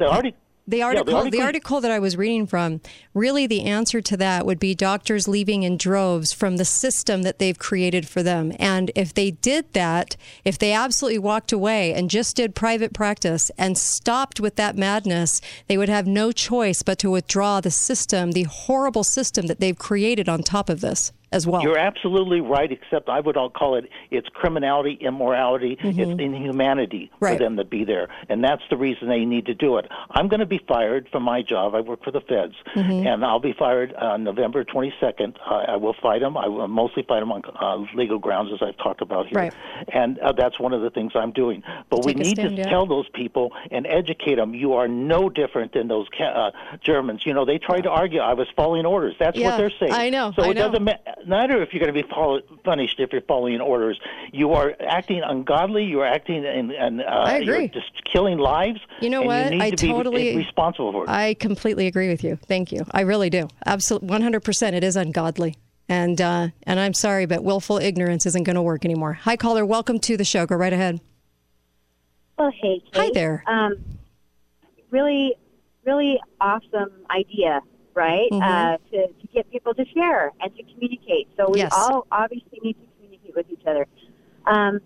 The, 0.70 0.82
arti- 0.82 1.02
The 1.02 1.12
article, 1.12 1.12
the 1.12 1.24
article- 1.24 1.42
article 1.42 1.80
that 1.80 1.90
I 1.90 1.98
was 1.98 2.16
reading 2.16 2.46
from, 2.46 2.80
really 3.12 3.48
the 3.48 3.62
answer 3.62 4.00
to 4.00 4.16
that 4.18 4.46
would 4.46 4.60
be 4.60 4.74
doctors 4.74 5.26
leaving 5.26 5.64
in 5.64 5.76
droves 5.76 6.32
from 6.32 6.58
the 6.58 6.64
system 6.64 7.22
that 7.22 7.40
they've 7.40 7.58
created 7.58 8.06
for 8.08 8.22
them. 8.22 8.52
And 8.58 8.92
if 8.94 9.12
they 9.12 9.32
did 9.32 9.72
that, 9.72 10.16
if 10.44 10.58
they 10.58 10.72
absolutely 10.72 11.18
walked 11.18 11.50
away 11.50 11.92
and 11.92 12.08
just 12.08 12.36
did 12.36 12.54
private 12.54 12.92
practice 12.92 13.50
and 13.58 13.76
stopped 13.76 14.38
with 14.38 14.54
that 14.56 14.76
madness, 14.76 15.40
they 15.66 15.76
would 15.76 15.88
have 15.88 16.06
no 16.06 16.30
choice 16.30 16.84
but 16.84 17.00
to 17.00 17.10
withdraw 17.10 17.60
the 17.60 17.72
system, 17.72 18.30
the 18.30 18.44
horrible 18.44 19.02
system 19.02 19.48
that 19.48 19.58
they've 19.58 19.76
created 19.76 20.28
on 20.28 20.40
top 20.40 20.70
of 20.70 20.80
this. 20.80 21.12
As 21.32 21.46
well. 21.46 21.62
You're 21.62 21.78
absolutely 21.78 22.40
right, 22.40 22.70
except 22.70 23.08
I 23.08 23.20
would 23.20 23.36
all 23.36 23.50
call 23.50 23.76
it 23.76 23.88
it's 24.10 24.28
criminality, 24.30 24.94
immorality, 25.00 25.76
it's 25.80 25.98
inhumanity 26.20 27.10
Mm-hmm. 27.10 27.24
Right. 27.24 27.38
for 27.38 27.44
them 27.44 27.56
to 27.56 27.64
be 27.64 27.84
there. 27.84 28.08
And 28.28 28.42
that's 28.42 28.62
the 28.70 28.76
reason 28.76 29.08
they 29.08 29.24
need 29.24 29.46
to 29.46 29.54
do 29.54 29.76
it. 29.78 29.86
I'm 30.10 30.28
going 30.28 30.40
to 30.40 30.46
be 30.46 30.60
fired 30.66 31.08
from 31.12 31.22
my 31.22 31.42
job. 31.42 31.74
I 31.74 31.80
work 31.80 32.02
for 32.02 32.10
the 32.10 32.20
feds, 32.20 32.54
Mm-hmm. 32.74 33.06
and 33.06 33.24
I'll 33.24 33.40
be 33.40 33.52
fired 33.52 33.92
on 33.94 34.24
November 34.24 34.64
22nd. 34.64 35.36
I, 35.46 35.72
I 35.72 35.76
will 35.76 35.94
fight 36.02 36.20
them. 36.20 36.36
I 36.36 36.48
will 36.48 36.66
mostly 36.68 37.02
fight 37.02 37.20
them 37.20 37.30
on 37.32 37.42
uh, 37.60 37.76
legal 37.96 38.18
grounds, 38.18 38.50
as 38.52 38.60
I've 38.66 38.76
talked 38.78 39.02
about 39.02 39.26
here. 39.26 39.38
Right. 39.38 39.54
And 39.92 40.18
uh, 40.18 40.32
that's 40.32 40.58
one 40.58 40.72
of 40.72 40.82
the 40.82 40.90
things 40.90 41.12
I'm 41.14 41.32
doing. 41.32 41.62
But 41.90 42.04
we 42.04 42.14
Take 42.14 42.22
need 42.24 42.36
stand, 42.36 42.50
to 42.56 42.62
yeah. 42.62 42.68
tell 42.70 42.86
those 42.86 43.08
people 43.10 43.52
and 43.70 43.86
educate 43.86 44.36
them. 44.36 44.54
You 44.54 44.72
are 44.74 44.88
no 44.88 45.28
different 45.28 45.72
than 45.74 45.88
those 45.88 46.06
ca- 46.16 46.24
uh, 46.24 46.50
Germans. 46.82 47.24
You 47.26 47.34
know, 47.34 47.44
they 47.44 47.58
tried 47.58 47.82
to 47.82 47.90
argue 47.90 48.20
I 48.20 48.34
was 48.34 48.48
following 48.56 48.86
orders. 48.86 49.14
That's 49.18 49.36
Yeah, 49.38 49.50
what 49.50 49.58
they're 49.58 49.72
saying. 49.78 49.92
I 49.92 50.10
know, 50.10 50.32
So 50.34 50.42
I 50.44 50.48
it 50.50 50.54
know. 50.54 50.68
doesn't 50.68 50.84
ma- 50.84 51.12
matter 51.26 51.62
if 51.62 51.72
you're 51.72 51.80
going 51.84 51.94
to 51.94 52.02
be 52.02 52.08
follow- 52.08 52.40
punished 52.64 52.98
if 53.00 53.12
you're 53.12 53.22
following 53.22 53.60
orders. 53.60 54.00
You 54.32 54.52
are 54.52 54.74
acting 54.80 55.22
ungodly. 55.24 55.84
You 55.84 56.00
are 56.00 56.06
acting 56.06 56.44
and 56.44 56.70
and 56.72 57.00
uh, 57.00 57.04
I 57.04 57.38
agree. 57.38 57.58
You're 57.60 57.68
just 57.68 58.04
killing 58.04 58.38
lives. 58.38 58.80
You 59.00 59.10
know 59.10 59.20
and 59.20 59.26
what? 59.28 59.44
You 59.44 59.50
need 59.58 59.62
I 59.62 59.70
to 59.70 59.86
be 59.86 59.92
totally- 59.92 60.36
responsible 60.36 60.92
for 60.92 61.04
it. 61.04 61.10
I 61.10 61.34
completely 61.34 61.86
agree 61.86 62.08
with 62.08 62.22
you. 62.24 62.36
Thank 62.36 62.72
you. 62.72 62.84
I 62.92 63.02
really 63.02 63.30
do. 63.30 63.48
Absolutely, 63.66 64.08
100%. 64.08 64.72
It 64.72 64.84
is 64.84 64.96
ungodly. 64.96 65.56
And 65.88 66.20
uh, 66.20 66.48
and 66.64 66.78
I'm 66.78 66.94
sorry, 66.94 67.26
but 67.26 67.42
willful 67.42 67.78
ignorance 67.78 68.24
isn't 68.24 68.44
going 68.44 68.54
to 68.54 68.62
work 68.62 68.84
anymore. 68.84 69.14
Hi, 69.22 69.36
caller. 69.36 69.66
Welcome 69.66 69.98
to 70.00 70.16
the 70.16 70.24
show. 70.24 70.46
Go 70.46 70.54
right 70.54 70.72
ahead. 70.72 71.00
Well, 72.38 72.52
hey, 72.52 72.80
Kate. 72.92 72.94
Hi 72.94 73.10
there. 73.12 73.42
Um, 73.48 73.74
really, 74.90 75.34
really 75.84 76.20
awesome 76.40 76.90
idea, 77.10 77.60
right? 77.94 78.28
Uh, 78.32 78.76
to, 78.90 79.06
to 79.08 79.26
get 79.34 79.50
people 79.50 79.74
to 79.74 79.84
share 79.94 80.32
and 80.40 80.54
to 80.56 80.62
communicate. 80.72 81.28
So 81.36 81.50
we 81.50 81.60
Yes. 81.60 81.72
all 81.72 82.06
obviously 82.10 82.58
need 82.62 82.74
to 82.74 82.86
communicate 82.96 83.34
with 83.34 83.46
each 83.50 83.66
other. 83.66 83.86
Um, 84.46 84.80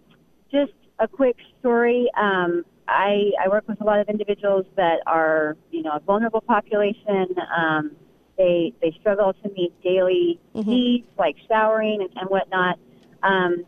just 0.51 0.73
a 0.99 1.09
quick 1.09 1.37
story. 1.61 2.09
Um, 2.17 2.65
I, 2.89 3.31
I 3.43 3.49
work 3.49 3.65
with 3.67 3.81
a 3.81 3.85
lot 3.85 4.01
of 4.01 4.09
individuals 4.09 4.67
that 4.77 5.01
are, 5.07 5.57
you 5.71 5.83
know, 5.83 5.93
a 5.93 6.01
vulnerable 6.01 6.41
population. 6.41 7.35
Um, 7.57 7.93
they 8.37 8.73
they 8.83 8.91
struggle 9.01 9.33
to 9.33 9.49
meet 9.51 9.73
daily 9.83 10.41
needs 10.67 11.07
like 11.19 11.37
showering 11.49 12.01
and, 12.01 12.11
and 12.17 12.29
whatnot. 12.29 12.79
Um, 13.23 13.65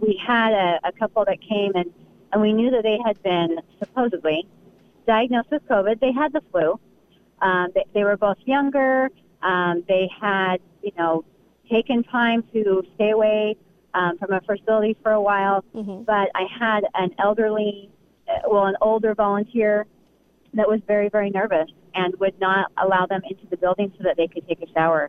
we 0.00 0.20
had 0.26 0.52
a, 0.52 0.80
a 0.84 0.92
couple 0.92 1.24
that 1.24 1.38
came 1.40 1.72
and, 1.74 1.90
and 2.32 2.42
we 2.42 2.52
knew 2.52 2.70
that 2.70 2.82
they 2.82 2.98
had 3.04 3.22
been 3.22 3.58
supposedly 3.78 4.46
diagnosed 5.06 5.50
with 5.50 5.66
COVID. 5.68 6.00
They 6.00 6.12
had 6.12 6.32
the 6.32 6.42
flu. 6.50 6.78
Um, 7.42 7.68
they, 7.74 7.84
they 7.94 8.04
were 8.04 8.16
both 8.16 8.38
younger. 8.44 9.10
Um, 9.42 9.84
they 9.88 10.08
had, 10.20 10.58
you 10.82 10.92
know, 10.96 11.24
taken 11.70 12.02
time 12.04 12.44
to 12.52 12.82
stay 12.94 13.10
away 13.10 13.56
um, 13.94 14.16
from 14.18 14.32
a 14.32 14.40
facility 14.40 14.96
for 15.02 15.12
a 15.12 15.20
while. 15.20 15.64
But 16.04 16.30
I 16.34 16.44
had 16.58 16.84
an 16.94 17.10
elderly, 17.18 17.90
uh, 18.28 18.48
well, 18.48 18.66
an 18.66 18.76
older 18.80 19.14
volunteer 19.14 19.86
that 20.54 20.68
was 20.68 20.80
very, 20.86 21.08
very 21.08 21.30
nervous 21.30 21.68
and 21.94 22.14
would 22.20 22.38
not 22.40 22.70
allow 22.82 23.06
them 23.06 23.22
into 23.28 23.46
the 23.50 23.56
building 23.56 23.92
so 23.98 24.04
that 24.04 24.16
they 24.16 24.28
could 24.28 24.46
take 24.48 24.62
a 24.62 24.70
shower. 24.72 25.08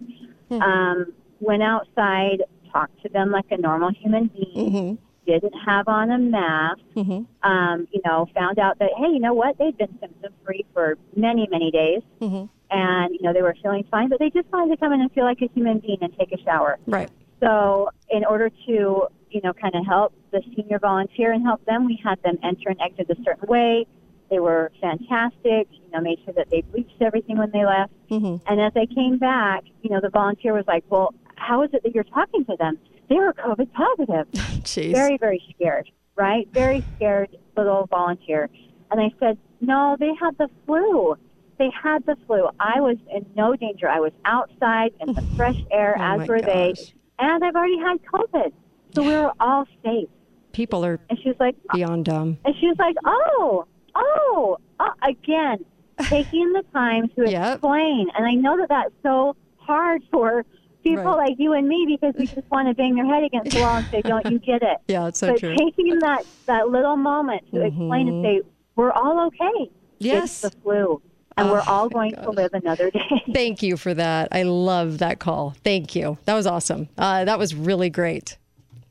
Um, 0.61 1.13
went 1.39 1.63
outside, 1.63 2.43
talked 2.71 3.01
to 3.03 3.09
them 3.09 3.31
like 3.31 3.45
a 3.51 3.57
normal 3.57 3.91
human 3.91 4.27
being, 4.27 4.97
didn't 5.25 5.53
have 5.65 5.87
on 5.87 6.11
a 6.11 6.17
mask, 6.17 6.81
mm-hmm. 6.95 7.49
um, 7.49 7.87
you 7.91 8.01
know, 8.05 8.27
found 8.35 8.59
out 8.59 8.79
that, 8.79 8.89
hey, 8.97 9.07
you 9.07 9.19
know 9.19 9.33
what? 9.33 9.57
They'd 9.57 9.77
been 9.77 9.97
symptom 9.99 10.33
free 10.45 10.65
for 10.73 10.97
many, 11.15 11.47
many 11.49 11.71
days. 11.71 12.01
Mm-hmm. 12.21 12.45
And, 12.71 13.13
you 13.13 13.21
know, 13.21 13.33
they 13.33 13.41
were 13.41 13.55
feeling 13.61 13.85
fine, 13.91 14.09
but 14.09 14.19
they 14.19 14.29
just 14.29 14.51
wanted 14.51 14.75
to 14.75 14.79
come 14.79 14.93
in 14.93 15.01
and 15.01 15.11
feel 15.11 15.25
like 15.25 15.41
a 15.41 15.49
human 15.53 15.79
being 15.79 15.99
and 16.01 16.15
take 16.17 16.31
a 16.31 16.41
shower. 16.43 16.79
Right. 16.87 17.09
So, 17.39 17.89
in 18.09 18.25
order 18.25 18.49
to, 18.49 19.07
you 19.29 19.41
know, 19.43 19.53
kind 19.53 19.75
of 19.75 19.85
help 19.85 20.13
the 20.31 20.41
senior 20.55 20.79
volunteer 20.79 21.33
and 21.33 21.43
help 21.43 21.63
them, 21.65 21.85
we 21.85 21.99
had 22.03 22.21
them 22.23 22.37
enter 22.41 22.69
and 22.69 22.81
exit 22.81 23.09
a 23.09 23.21
certain 23.23 23.47
way. 23.47 23.85
They 24.29 24.39
were 24.39 24.71
fantastic. 24.81 25.67
You 25.71 25.91
know, 25.93 26.01
made 26.01 26.19
sure 26.25 26.33
that 26.33 26.49
they 26.49 26.61
bleached 26.61 27.01
everything 27.01 27.37
when 27.37 27.51
they 27.51 27.65
left. 27.65 27.91
Mm-hmm. 28.09 28.37
And 28.47 28.61
as 28.61 28.73
they 28.73 28.87
came 28.87 29.17
back, 29.17 29.65
you 29.81 29.91
know, 29.91 29.99
the 30.01 30.09
volunteer 30.09 30.53
was 30.53 30.65
like, 30.67 30.83
"Well, 30.89 31.13
how 31.35 31.61
is 31.63 31.69
it 31.73 31.83
that 31.83 31.93
you're 31.93 32.05
talking 32.05 32.45
to 32.45 32.55
them? 32.57 32.79
They 33.09 33.15
were 33.15 33.33
COVID 33.33 33.71
positive." 33.73 34.27
Jeez. 34.63 34.91
very, 34.91 35.17
very 35.17 35.41
scared. 35.55 35.89
Right? 36.15 36.47
Very 36.53 36.85
scared 36.95 37.35
little 37.57 37.87
volunteer. 37.87 38.49
And 38.91 39.01
I 39.01 39.11
said, 39.19 39.37
"No, 39.61 39.95
they 39.99 40.11
had 40.19 40.37
the 40.37 40.49
flu." 40.65 41.15
They 41.59 41.69
had 41.71 42.03
the 42.07 42.15
flu. 42.25 42.49
I 42.59 42.81
was 42.81 42.97
in 43.15 43.25
no 43.35 43.55
danger. 43.55 43.87
I 43.87 43.99
was 43.99 44.11
outside 44.25 44.91
in 44.99 45.13
the 45.13 45.23
fresh 45.37 45.55
air, 45.71 45.95
Oh, 45.99 46.21
as 46.21 46.27
were 46.27 46.41
they 46.41 46.73
and 47.19 47.43
I've 47.43 47.55
already 47.55 47.77
had 47.77 47.99
COVID, 48.11 48.51
so 48.95 49.03
we 49.03 49.13
were 49.13 49.31
all 49.39 49.65
safe. 49.85 50.09
People 50.51 50.83
are 50.83 50.99
And 51.09 51.19
she 51.21 51.29
was 51.29 51.37
like, 51.39 51.55
beyond 51.71 52.05
dumb. 52.05 52.37
and 52.43 52.55
she 52.59 52.67
was 52.67 52.75
like, 52.79 52.95
oh, 53.05 53.65
oh, 53.95 54.57
uh, 54.79 54.89
again, 55.07 55.63
taking 56.09 56.51
the 56.53 56.63
time 56.73 57.07
to 57.15 57.29
Yep. 57.29 57.53
explain. 57.57 58.07
And 58.17 58.25
I 58.25 58.33
know 58.33 58.57
that 58.57 58.69
that's 58.69 58.91
so 59.03 59.35
hard 59.57 60.01
for 60.11 60.43
people 60.83 61.03
Right. 61.05 61.29
like 61.29 61.35
you 61.39 61.53
and 61.53 61.67
me 61.67 61.85
because 61.89 62.13
we 62.17 62.27
just 62.27 62.49
want 62.51 62.67
to 62.67 62.73
bang 62.73 62.95
their 62.95 63.05
head 63.05 63.23
against 63.23 63.51
the 63.51 63.61
wall 63.61 63.77
and 63.77 63.85
say, 63.87 64.01
don't 64.03 64.25
you 64.29 64.39
get 64.39 64.61
it? 64.61 64.77
Yeah, 64.87 65.07
it's 65.07 65.19
so 65.19 65.31
but 65.31 65.39
true. 65.39 65.55
Mm-hmm. 65.55 65.65
taking 65.65 65.99
that 65.99 66.25
that 66.45 66.69
little 66.69 66.97
moment 66.97 67.43
to 67.51 67.61
explain 67.65 68.07
and 68.07 68.23
say, 68.23 68.41
we're 68.75 68.91
all 68.91 69.27
okay. 69.27 69.71
Yes. 69.99 70.43
It's 70.43 70.53
the 70.53 70.61
flu, 70.61 71.01
and 71.37 71.47
Oh, 71.49 71.53
we're 71.53 71.61
all 71.61 71.85
my 71.85 72.09
going 72.11 72.15
to 72.15 72.31
live 72.31 72.53
another 72.53 72.91
day. 72.91 73.23
Thank 73.33 73.63
you 73.63 73.77
for 73.77 73.93
that. 73.93 74.27
I 74.31 74.43
love 74.43 74.97
that 74.99 75.19
call. 75.19 75.55
Thank 75.63 75.95
you. 75.95 76.17
That 76.25 76.33
was 76.33 76.45
awesome. 76.45 76.89
Uh, 76.97 77.25
that 77.25 77.39
was 77.39 77.55
really 77.55 77.89
great. 77.89 78.37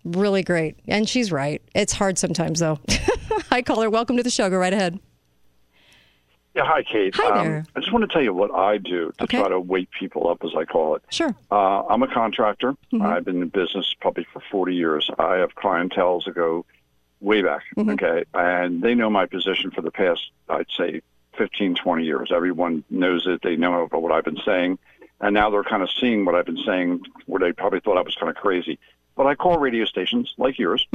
Really 0.05 0.43
great. 0.43 0.77
And 0.89 1.09
she's 1.09 1.31
right. 1.31 1.61
It's 1.75 1.93
hard 1.93 2.19
sometimes, 2.19 2.61
though. 2.61 2.81
Hi, 3.51 3.63
caller. 3.63 3.91
Welcome 3.91 4.17
to 4.17 4.23
the 4.23 4.31
show. 4.31 4.49
Go 4.51 4.57
right 4.57 4.73
ahead. 4.73 4.99
Yeah, 6.55 6.65
hi, 6.67 6.83
Kate. 6.83 7.15
Hi 7.17 7.41
um, 7.41 7.47
there. 7.49 7.65
I 7.75 7.81
just 7.81 7.93
want 7.93 8.03
to 8.09 8.13
tell 8.13 8.23
you 8.23 8.35
what 8.35 8.51
I 8.51 8.77
do 8.77 9.13
to 9.19 9.25
Okay. 9.25 9.39
try 9.39 9.49
to 9.49 9.59
wake 9.59 9.89
people 9.99 10.29
up, 10.29 10.45
as 10.45 10.51
I 10.55 10.65
call 10.67 10.97
it. 10.97 11.03
Sure. 11.11 11.35
Uh, 11.51 11.83
I'm 11.87 12.03
a 12.03 12.09
contractor. 12.13 12.73
Mm-hmm. 12.93 13.03
I've 13.03 13.25
been 13.25 13.41
in 13.41 13.49
business 13.49 13.95
probably 14.01 14.27
for 14.33 14.43
40 14.51 14.75
years. 14.75 15.11
I 15.19 15.37
have 15.37 15.55
clientele 15.55 16.21
that 16.27 16.35
go 16.35 16.67
way 17.21 17.41
back, 17.43 17.63
Mm-hmm. 17.77 17.91
okay? 17.91 18.25
And 18.35 18.83
they 18.83 18.95
know 18.95 19.09
my 19.09 19.25
position 19.27 19.71
for 19.71 19.81
the 19.81 19.91
past, 19.91 20.31
I'd 20.51 20.67
say, 20.77 21.01
15, 21.39 21.77
20 21.77 22.05
years. 22.05 22.31
Everyone 22.35 22.85
knows 22.91 23.27
it. 23.27 23.41
They 23.43 23.57
know 23.57 23.83
about 23.85 24.03
what 24.03 24.13
I've 24.13 24.25
been 24.25 24.41
saying. 24.45 24.79
And 25.23 25.33
now 25.33 25.49
they're 25.49 25.63
kind 25.65 25.83
of 25.83 25.91
seeing 25.91 26.27
what 26.27 26.35
I've 26.35 26.45
been 26.47 26.63
saying 26.67 27.01
where 27.27 27.41
they 27.41 27.53
probably 27.53 27.81
thought 27.81 27.97
I 27.97 28.03
was 28.03 28.15
kind 28.17 28.29
of 28.29 28.37
crazy. 28.37 28.79
But 29.17 29.27
I 29.27 29.37
call 29.37 29.59
radio 29.59 29.85
stations 29.87 30.35
like 30.37 30.59
yours. 30.59 30.87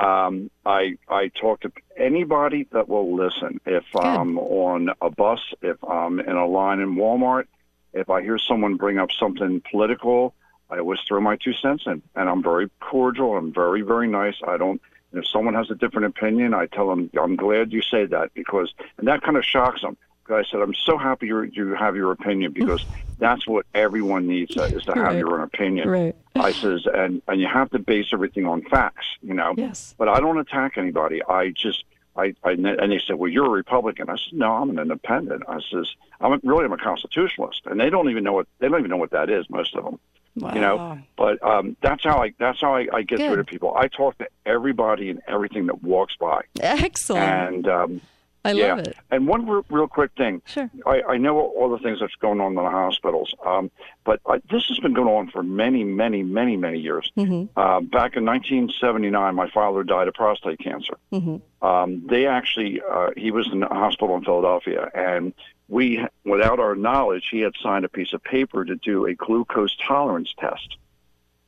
Um, 0.00 0.50
I 0.64 0.96
I 1.08 1.28
talk 1.28 1.60
to 1.60 1.72
anybody 1.96 2.66
that 2.72 2.88
will 2.88 3.14
listen. 3.14 3.60
If 3.66 3.84
I'm 3.94 4.38
on 4.38 4.90
a 5.02 5.10
bus, 5.10 5.40
if 5.60 5.76
I'm 5.84 6.18
in 6.20 6.36
a 6.36 6.46
line 6.46 6.80
in 6.80 6.96
Walmart, 6.96 7.44
if 7.92 8.08
I 8.08 8.22
hear 8.22 8.38
someone 8.38 8.76
bring 8.76 8.98
up 8.98 9.10
something 9.12 9.62
political, 9.70 10.34
I 10.70 10.78
always 10.78 11.00
throw 11.06 11.20
my 11.20 11.36
two 11.36 11.52
cents 11.52 11.82
in, 11.86 12.00
and 12.16 12.28
I'm 12.30 12.42
very 12.42 12.70
cordial. 12.80 13.36
I'm 13.36 13.52
very 13.52 13.82
very 13.82 14.08
nice. 14.08 14.36
I 14.46 14.56
don't. 14.56 14.80
If 15.12 15.26
someone 15.26 15.54
has 15.54 15.70
a 15.70 15.74
different 15.74 16.06
opinion, 16.06 16.54
I 16.54 16.66
tell 16.66 16.88
them 16.88 17.10
I'm 17.20 17.36
glad 17.36 17.72
you 17.72 17.82
say 17.82 18.06
that 18.06 18.32
because, 18.32 18.72
and 18.96 19.06
that 19.08 19.22
kind 19.22 19.36
of 19.36 19.44
shocks 19.44 19.82
them. 19.82 19.98
I 20.32 20.42
said 20.44 20.60
I'm 20.60 20.74
so 20.74 20.96
happy 20.98 21.26
you 21.26 21.42
you 21.42 21.74
have 21.74 21.96
your 21.96 22.12
opinion 22.12 22.52
because 22.52 22.84
that's 23.18 23.46
what 23.46 23.66
everyone 23.74 24.26
needs 24.26 24.56
uh, 24.56 24.62
is 24.64 24.84
to 24.84 24.92
have 24.94 25.02
Right. 25.04 25.18
your 25.18 25.34
own 25.34 25.42
opinion. 25.42 25.88
Right. 25.88 26.16
I 26.36 26.52
says, 26.52 26.86
and 26.92 27.20
and 27.28 27.40
you 27.40 27.46
have 27.46 27.70
to 27.70 27.78
base 27.78 28.08
everything 28.12 28.46
on 28.46 28.62
facts, 28.62 29.06
you 29.22 29.34
know. 29.34 29.54
Yes. 29.56 29.94
But 29.98 30.08
I 30.08 30.20
don't 30.20 30.38
attack 30.38 30.78
anybody. 30.78 31.22
I 31.24 31.50
just, 31.50 31.84
I, 32.16 32.34
I 32.44 32.52
and 32.52 32.64
they 32.92 32.98
said, 33.06 33.16
well, 33.16 33.30
you're 33.30 33.46
a 33.46 33.50
Republican. 33.50 34.08
I 34.08 34.16
said, 34.16 34.32
no, 34.38 34.50
I'm 34.52 34.70
an 34.70 34.78
independent. 34.78 35.42
I 35.48 35.60
says, 35.70 35.88
I'm 36.20 36.32
a, 36.32 36.40
really, 36.42 36.64
I'm 36.64 36.72
a 36.72 36.78
constitutionalist, 36.78 37.62
and 37.66 37.78
they 37.80 37.90
don't 37.90 38.08
even 38.10 38.24
know 38.24 38.32
what 38.32 38.46
they 38.58 38.68
don't 38.68 38.78
even 38.78 38.90
know 38.90 38.96
what 38.96 39.10
that 39.10 39.28
is. 39.28 39.48
Most 39.50 39.74
of 39.76 39.84
them, 39.84 39.98
Wow. 40.36 40.54
you 40.54 40.60
know. 40.60 40.98
But 41.16 41.42
um, 41.42 41.76
that's 41.82 42.02
how 42.04 42.22
I 42.22 42.32
that's 42.38 42.60
how 42.60 42.74
I, 42.74 42.86
I 42.92 43.02
get 43.02 43.18
through 43.18 43.36
to 43.36 43.44
people. 43.44 43.74
I 43.76 43.88
talk 43.88 44.16
to 44.18 44.28
everybody 44.46 45.10
and 45.10 45.20
everything 45.28 45.66
that 45.66 45.82
walks 45.82 46.16
by, 46.16 46.42
Excellent. 46.60 47.24
and 47.24 47.68
um, 47.68 48.00
I 48.44 48.52
yeah. 48.52 48.74
love 48.74 48.78
it. 48.80 48.96
And 49.10 49.26
one 49.26 49.46
real, 49.46 49.64
real 49.68 49.86
quick 49.86 50.12
thing. 50.16 50.40
Sure. 50.46 50.70
I, 50.86 51.02
I 51.02 51.16
know 51.18 51.38
all 51.38 51.68
the 51.70 51.78
things 51.78 52.00
that's 52.00 52.14
going 52.16 52.40
on 52.40 52.48
in 52.48 52.54
the 52.54 52.62
hospitals, 52.62 53.34
um, 53.44 53.70
but 54.04 54.20
I, 54.26 54.40
this 54.50 54.64
has 54.68 54.78
been 54.78 54.94
going 54.94 55.08
on 55.08 55.30
for 55.30 55.42
many, 55.42 55.84
many, 55.84 56.22
many, 56.22 56.56
many 56.56 56.78
years. 56.78 57.12
Mm-hmm. 57.16 57.58
Uh, 57.58 57.80
back 57.80 58.16
in 58.16 58.24
1979, 58.24 59.34
my 59.34 59.50
father 59.50 59.82
died 59.82 60.08
of 60.08 60.14
prostate 60.14 60.58
cancer. 60.58 60.96
Mm-hmm. 61.12 61.66
Um, 61.66 62.06
they 62.06 62.26
actually, 62.26 62.80
uh, 62.90 63.10
he 63.16 63.30
was 63.30 63.46
in 63.52 63.62
a 63.62 63.68
hospital 63.68 64.16
in 64.16 64.24
Philadelphia, 64.24 64.88
and 64.94 65.34
we, 65.68 66.04
without 66.24 66.60
our 66.60 66.74
knowledge, 66.74 67.28
he 67.30 67.40
had 67.40 67.52
signed 67.62 67.84
a 67.84 67.90
piece 67.90 68.14
of 68.14 68.22
paper 68.24 68.64
to 68.64 68.76
do 68.76 69.04
a 69.04 69.14
glucose 69.14 69.76
tolerance 69.86 70.34
test. 70.38 70.76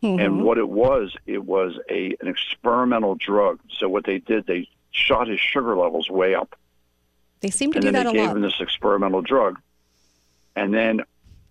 Mm-hmm. 0.03 0.19
And 0.19 0.43
what 0.43 0.59
it 0.59 0.69
was, 0.69 1.17
it 1.27 1.45
was 1.45 1.79
a 1.89 2.17
an 2.21 2.27
experimental 2.27 3.15
drug. 3.15 3.61
So 3.79 3.89
what 3.89 4.05
they 4.05 4.19
did, 4.19 4.47
they 4.47 4.69
shot 4.91 5.29
his 5.29 5.39
sugar 5.41 5.77
levels 5.77 6.11
way 6.11 6.35
up 6.35 6.57
They 7.43 7.51
seem 7.51 7.73
to 7.73 7.79
and 7.79 7.83
do 7.85 7.93
then 7.93 8.05
that 8.05 8.13
they 8.13 8.19
a 8.19 8.23
gave 8.23 8.29
lot. 8.29 8.37
him 8.37 8.43
this 8.43 8.61
experimental 8.61 9.21
drug. 9.21 9.59
And 10.57 10.73
then 10.73 11.01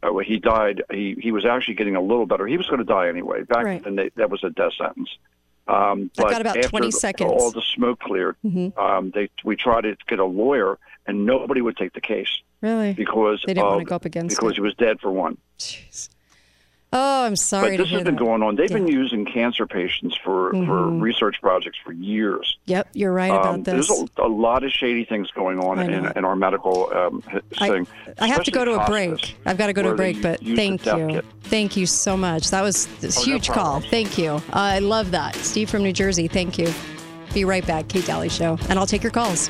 uh, 0.04 0.16
he 0.18 0.38
died. 0.40 0.84
He 0.92 1.16
he 1.20 1.32
was 1.32 1.46
actually 1.46 1.76
getting 1.76 1.96
a 1.96 2.02
little 2.02 2.26
better. 2.26 2.48
He 2.48 2.58
was 2.58 2.68
going 2.68 2.80
to 2.80 2.86
die 2.86 3.08
anyway. 3.10 3.44
Back 3.44 3.66
Right. 3.66 3.84
then, 3.84 3.96
they, 3.96 4.10
that 4.16 4.30
was 4.30 4.44
a 4.44 4.50
death 4.50 4.74
sentence. 4.78 5.10
Um, 5.68 6.10
I've 6.18 6.26
got 6.32 6.42
about 6.42 6.58
after 6.58 6.70
20 6.70 6.88
the- 6.88 6.92
seconds. 6.92 7.32
all 7.32 7.52
the 7.52 7.62
smoke 7.62 8.00
cleared, 8.00 8.36
Mhm. 8.44 8.76
um, 8.78 9.12
they 9.12 9.30
we 9.44 9.56
tried 9.56 9.82
to 9.82 9.96
get 10.08 10.20
a 10.20 10.26
lawyer, 10.26 10.80
and 11.06 11.26
nobody 11.26 11.62
would 11.62 11.78
take 11.78 11.94
the 11.94 12.02
case 12.02 12.30
Really? 12.62 12.94
because 12.94 13.44
They 13.46 13.54
didn't 13.54 13.68
want 13.68 13.80
to 13.80 13.86
go 13.86 13.96
up 13.96 14.06
against 14.06 14.36
because 14.38 14.52
it. 14.54 14.56
he 14.56 14.62
was 14.62 14.74
dead 14.76 15.00
for 15.00 15.12
one. 15.12 15.38
Jeez. 15.60 16.10
Oh, 16.94 17.24
I'm 17.26 17.38
sorry 17.38 17.78
but 17.78 17.78
to 17.78 17.84
this 17.84 17.92
has 17.94 18.04
been 18.04 18.16
that. 18.16 18.20
going 18.24 18.44
on. 18.44 18.56
They've 18.58 18.68
been 18.68 18.88
using 18.88 19.24
cancer 19.26 19.66
patients 19.66 20.18
for 20.24 20.52
for 20.52 20.58
Mhm. 20.58 21.02
research 21.02 21.38
projects 21.42 21.78
for 21.84 21.94
years. 21.94 22.58
Yep, 22.66 22.90
you're 22.94 23.14
right 23.14 23.32
about 23.32 23.46
Um, 23.46 23.64
this. 23.64 23.88
There's 23.88 24.10
a, 24.18 24.24
a 24.24 24.28
lot 24.28 24.66
of 24.66 24.72
shady 24.72 25.06
things 25.06 25.32
going 25.32 25.60
on 25.60 25.80
in, 25.80 26.06
in 26.18 26.26
our 26.26 26.36
medical 26.36 26.92
um, 26.94 27.24
thing. 27.58 27.88
I 28.20 28.28
have 28.28 28.44
to 28.44 28.52
go 28.52 28.66
to 28.66 28.74
a 28.82 28.86
break. 28.88 29.38
I've 29.46 29.58
got 29.58 29.68
to 29.68 29.74
go 29.74 29.82
to 29.84 29.92
a 29.92 29.96
break, 29.96 30.22
but 30.22 30.42
thank 30.42 30.86
you. 30.86 31.08
kit. 31.12 31.26
Thank 31.44 31.78
you 31.78 31.86
so 31.86 32.18
much. 32.18 32.50
That 32.52 32.62
was 32.62 32.88
this 33.00 33.18
Oh, 33.18 33.22
no 33.22 33.26
huge 33.26 33.48
call. 33.50 33.80
Thank 33.80 34.18
you. 34.18 34.32
Uh, 34.32 34.42
I 34.52 34.80
love 34.80 35.12
that. 35.12 35.36
Steve 35.38 35.70
from 35.70 35.84
New 35.84 35.94
Jersey, 35.94 36.28
thank 36.28 36.58
you. 36.58 36.74
Be 37.34 37.46
right 37.46 37.66
back, 37.66 37.88
Kate 37.88 38.06
Dalley 38.06 38.28
Show, 38.28 38.58
and 38.70 38.78
I'll 38.78 38.86
take 38.86 39.02
your 39.04 39.14
calls. 39.14 39.50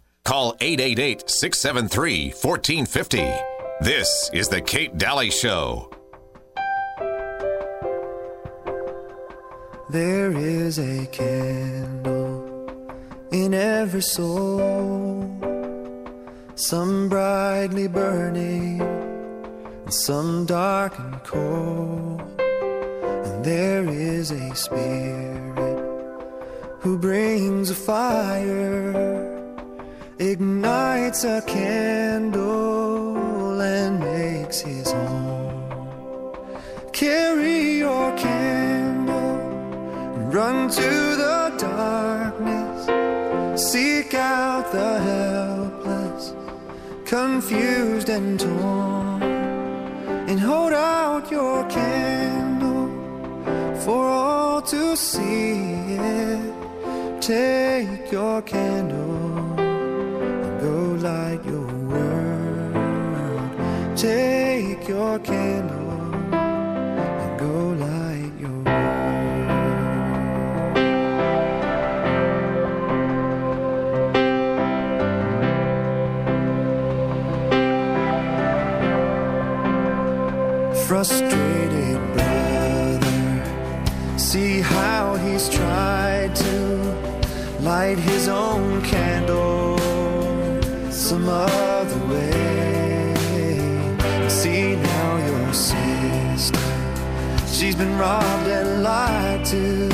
Call 0.23 0.55
888 0.61 1.29
673 1.29 2.29
1450. 2.29 3.17
This 3.81 4.29
is 4.33 4.47
The 4.47 4.61
Kate 4.61 4.95
Dalley 4.97 5.31
Show. 5.31 5.89
There 9.89 10.31
is 10.31 10.77
a 10.77 11.07
candle 11.07 12.47
in 13.31 13.53
every 13.55 14.03
soul, 14.03 15.27
some 16.55 17.09
brightly 17.09 17.87
burning, 17.87 18.79
and 18.79 19.93
some 19.93 20.45
dark 20.45 20.97
and 20.99 21.21
cold. 21.23 22.21
And 22.39 23.43
there 23.43 23.89
is 23.89 24.29
a 24.29 24.55
spirit 24.55 25.79
who 26.79 26.97
brings 26.99 27.71
a 27.71 27.75
fire, 27.75 29.40
ignites 30.21 31.23
a 31.23 31.41
candle, 31.47 33.17
and 33.59 33.99
makes 33.99 34.59
his 34.61 34.91
home. 34.91 36.37
Carry 36.93 37.79
your 37.79 38.15
candle 38.15 39.39
and 40.15 40.31
run 40.31 40.69
to 40.69 41.15
the 41.23 41.51
darkness. 41.57 42.81
Seek 43.71 44.13
out 44.13 44.71
the 44.71 44.99
helpless, 45.09 46.33
confused 47.05 48.09
and 48.09 48.39
torn. 48.39 49.23
And 50.29 50.39
hold 50.39 50.73
out 50.73 51.31
your 51.31 51.65
candle 51.67 52.89
for 53.83 54.05
all 54.05 54.61
to 54.61 54.95
see 54.95 55.53
it. 55.97 56.53
Take 57.19 58.11
your 58.11 58.43
candle 58.43 59.10
Take 64.01 64.87
your 64.87 65.19
candle 65.19 65.91
and 66.33 67.39
go 67.39 67.69
light 67.85 68.33
your 68.39 68.63
frustrated 80.87 82.01
brother. 82.15 83.19
See 84.17 84.61
how 84.61 85.15
he's 85.17 85.47
tried 85.47 86.35
to 86.37 86.57
light 87.61 87.99
his 87.99 88.27
own 88.27 88.81
candle 88.81 89.77
some 90.89 91.29
other 91.29 91.60
been 97.81 97.97
robbed 97.97 98.47
and 98.47 98.83
lied 98.83 99.43
to, 99.43 99.89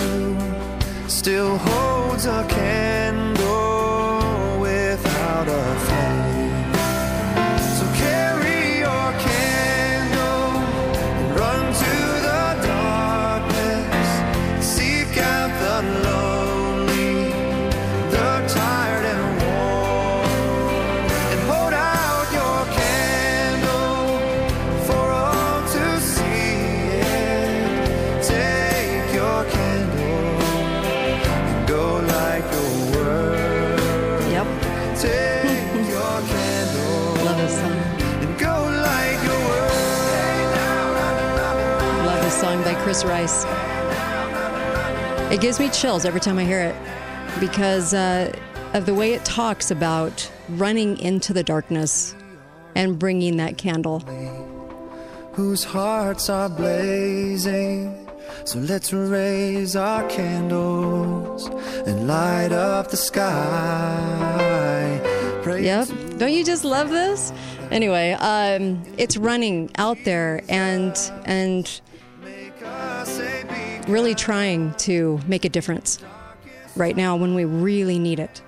still 1.07 1.57
holds 1.57 2.25
a 2.25 2.45
candle 2.49 3.26
Chris 42.97 43.05
Rice. 43.05 43.45
It 45.31 45.39
gives 45.39 45.59
me 45.59 45.69
chills 45.69 46.03
every 46.03 46.19
time 46.19 46.39
I 46.39 46.45
hear 46.45 46.61
it 46.61 46.75
because 47.39 47.93
uh, 47.93 48.35
of 48.73 48.87
the 48.87 48.95
way 48.95 49.13
it 49.13 49.23
talks 49.23 49.69
about 49.69 50.31
running 50.49 50.97
into 50.97 51.31
the 51.31 51.43
darkness 51.43 52.15
and 52.75 52.97
bringing 52.97 53.37
that 53.37 53.59
candle. 53.59 53.99
Whose 55.33 55.63
hearts 55.63 56.27
are 56.29 56.49
blazing. 56.49 58.09
So 58.45 58.59
let's 58.59 58.91
raise 58.91 59.75
our 59.75 60.07
candles 60.09 61.45
and 61.85 62.07
light 62.07 62.51
up 62.51 62.89
the 62.89 62.97
sky. 62.97 64.47
Yep. 65.45 65.87
Don't 66.17 66.33
you 66.33 66.43
just 66.43 66.63
love 66.65 66.89
this? 66.89 67.31
Anyway, 67.71 68.11
um, 68.13 68.83
it's 68.97 69.17
running 69.17 69.71
out 69.77 69.97
there 70.03 70.41
and 70.49 70.95
and 71.25 71.81
really 73.87 74.15
trying 74.15 74.73
to 74.75 75.19
make 75.27 75.45
a 75.45 75.49
difference 75.49 75.99
right 76.75 76.95
now 76.95 77.15
when 77.15 77.35
we 77.35 77.45
really 77.45 77.99
need 77.99 78.19
it. 78.19 78.41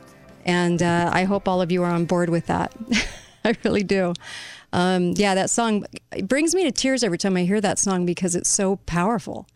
And 0.45 0.81
uh, 0.81 1.09
I 1.13 1.23
hope 1.23 1.47
all 1.47 1.61
of 1.61 1.71
you 1.71 1.83
are 1.83 1.91
on 1.91 2.05
board 2.05 2.29
with 2.29 2.47
that. 2.47 2.75
I 3.45 3.55
really 3.63 3.83
do. 3.83 4.13
Um, 4.71 5.13
yeah, 5.15 5.35
that 5.35 5.49
song 5.49 5.85
brings 6.23 6.53
me 6.53 6.63
to 6.63 6.71
tears 6.71 7.03
every 7.03 7.17
time 7.17 7.37
I 7.37 7.43
hear 7.43 7.61
that 7.61 7.79
song 7.79 8.05
because 8.05 8.35
it's 8.35 8.49
so 8.49 8.77
powerful. 8.85 9.47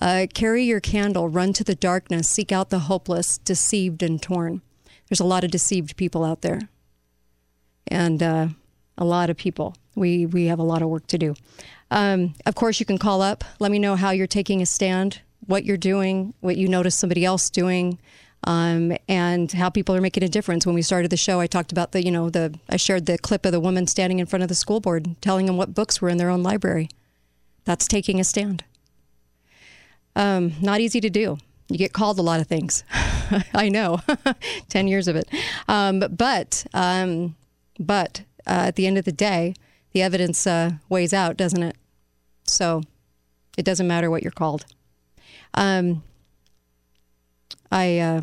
Uh, 0.00 0.26
carry 0.34 0.64
your 0.64 0.80
candle, 0.80 1.28
run 1.28 1.52
to 1.54 1.64
the 1.64 1.74
darkness, 1.74 2.28
seek 2.28 2.52
out 2.52 2.70
the 2.70 2.80
hopeless, 2.80 3.38
deceived 3.38 4.02
and 4.02 4.20
torn. 4.20 4.60
There's 5.08 5.20
a 5.20 5.24
lot 5.24 5.44
of 5.44 5.50
deceived 5.50 5.96
people 5.96 6.24
out 6.24 6.42
there, 6.42 6.60
and 7.86 8.22
uh, 8.22 8.48
a 8.98 9.04
lot 9.04 9.30
of 9.30 9.36
people. 9.36 9.74
We 9.94 10.26
we 10.26 10.46
have 10.46 10.58
a 10.58 10.64
lot 10.64 10.82
of 10.82 10.88
work 10.88 11.06
to 11.08 11.18
do. 11.18 11.34
Um, 11.90 12.34
of 12.44 12.54
course, 12.54 12.80
you 12.80 12.84
can 12.84 12.98
call 12.98 13.22
up. 13.22 13.44
Let 13.58 13.70
me 13.70 13.78
know 13.78 13.96
how 13.96 14.10
you're 14.10 14.26
taking 14.26 14.60
a 14.60 14.66
stand, 14.66 15.22
what 15.46 15.64
you're 15.64 15.76
doing, 15.76 16.34
what 16.40 16.56
you 16.56 16.68
notice 16.68 16.94
somebody 16.94 17.24
else 17.24 17.50
doing, 17.50 17.98
um, 18.44 18.96
and 19.08 19.50
how 19.52 19.70
people 19.70 19.94
are 19.94 20.00
making 20.00 20.22
a 20.22 20.28
difference. 20.28 20.66
When 20.66 20.74
we 20.74 20.82
started 20.82 21.10
the 21.10 21.16
show, 21.16 21.40
I 21.40 21.46
talked 21.46 21.72
about 21.72 21.92
the 21.92 22.04
you 22.04 22.10
know 22.10 22.30
the 22.30 22.58
I 22.68 22.76
shared 22.76 23.06
the 23.06 23.18
clip 23.18 23.44
of 23.44 23.52
the 23.52 23.60
woman 23.60 23.86
standing 23.86 24.18
in 24.18 24.26
front 24.26 24.42
of 24.42 24.48
the 24.48 24.54
school 24.54 24.80
board, 24.80 25.16
telling 25.20 25.46
them 25.46 25.56
what 25.56 25.74
books 25.74 26.00
were 26.00 26.08
in 26.08 26.18
their 26.18 26.30
own 26.30 26.42
library. 26.42 26.88
That's 27.64 27.88
taking 27.88 28.20
a 28.20 28.24
stand. 28.24 28.64
Um, 30.14 30.52
not 30.60 30.80
easy 30.80 31.00
to 31.00 31.10
do. 31.10 31.38
You 31.68 31.78
get 31.78 31.92
called 31.92 32.18
a 32.18 32.22
lot 32.22 32.40
of 32.40 32.46
things. 32.46 32.84
I 33.54 33.68
know, 33.68 34.00
ten 34.68 34.86
years 34.86 35.08
of 35.08 35.16
it. 35.16 35.28
Um, 35.68 36.00
but 36.00 36.66
um, 36.72 37.34
but 37.78 38.22
uh, 38.46 38.68
at 38.68 38.76
the 38.76 38.86
end 38.86 38.98
of 38.98 39.04
the 39.04 39.12
day, 39.12 39.54
the 39.92 40.02
evidence 40.02 40.46
uh, 40.46 40.72
weighs 40.88 41.12
out, 41.12 41.36
doesn't 41.36 41.62
it? 41.62 41.76
So 42.44 42.82
it 43.58 43.64
doesn't 43.64 43.88
matter 43.88 44.10
what 44.10 44.22
you're 44.22 44.30
called. 44.30 44.66
Um, 45.56 46.02
I, 47.70 47.98
uh, 47.98 48.20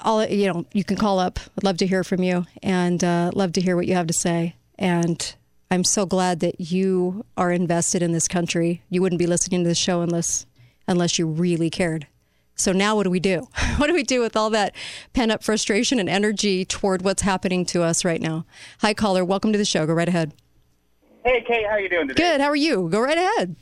all 0.00 0.24
you 0.24 0.52
know, 0.52 0.64
you 0.72 0.84
can 0.84 0.96
call 0.96 1.18
up. 1.18 1.38
I'd 1.56 1.64
love 1.64 1.76
to 1.78 1.86
hear 1.86 2.04
from 2.04 2.22
you, 2.22 2.46
and 2.62 3.02
uh, 3.02 3.30
love 3.34 3.52
to 3.54 3.60
hear 3.60 3.76
what 3.76 3.86
you 3.86 3.94
have 3.94 4.06
to 4.06 4.14
say. 4.14 4.54
And 4.78 5.34
I'm 5.70 5.84
so 5.84 6.06
glad 6.06 6.40
that 6.40 6.70
you 6.70 7.24
are 7.36 7.52
invested 7.52 8.02
in 8.02 8.12
this 8.12 8.28
country. 8.28 8.82
You 8.88 9.02
wouldn't 9.02 9.18
be 9.18 9.26
listening 9.26 9.64
to 9.64 9.68
the 9.68 9.74
show 9.74 10.00
unless 10.00 10.46
unless 10.86 11.18
you 11.18 11.26
really 11.26 11.68
cared. 11.68 12.06
So 12.54 12.72
now 12.72 12.96
what 12.96 13.04
do 13.04 13.10
we 13.10 13.20
do? 13.20 13.48
What 13.78 13.86
do 13.86 13.94
we 13.94 14.02
do 14.02 14.20
with 14.20 14.36
all 14.36 14.50
that 14.50 14.74
pent 15.12 15.30
up 15.30 15.44
frustration 15.44 16.00
and 16.00 16.08
energy 16.08 16.64
toward 16.64 17.02
what's 17.02 17.22
happening 17.22 17.64
to 17.66 17.84
us 17.84 18.04
right 18.04 18.20
now? 18.20 18.44
Hi 18.80 18.92
caller, 18.92 19.24
welcome 19.24 19.52
to 19.52 19.58
the 19.58 19.64
show. 19.64 19.86
Go 19.86 19.92
right 19.92 20.08
ahead. 20.08 20.32
Hey, 21.24 21.44
Kate, 21.46 21.64
how 21.66 21.72
are 21.72 21.80
you 21.80 21.88
doing 21.88 22.08
today? 22.08 22.22
Good. 22.22 22.40
How 22.40 22.48
are 22.48 22.56
you? 22.56 22.88
Go 22.90 23.00
right 23.00 23.18
ahead. 23.18 23.54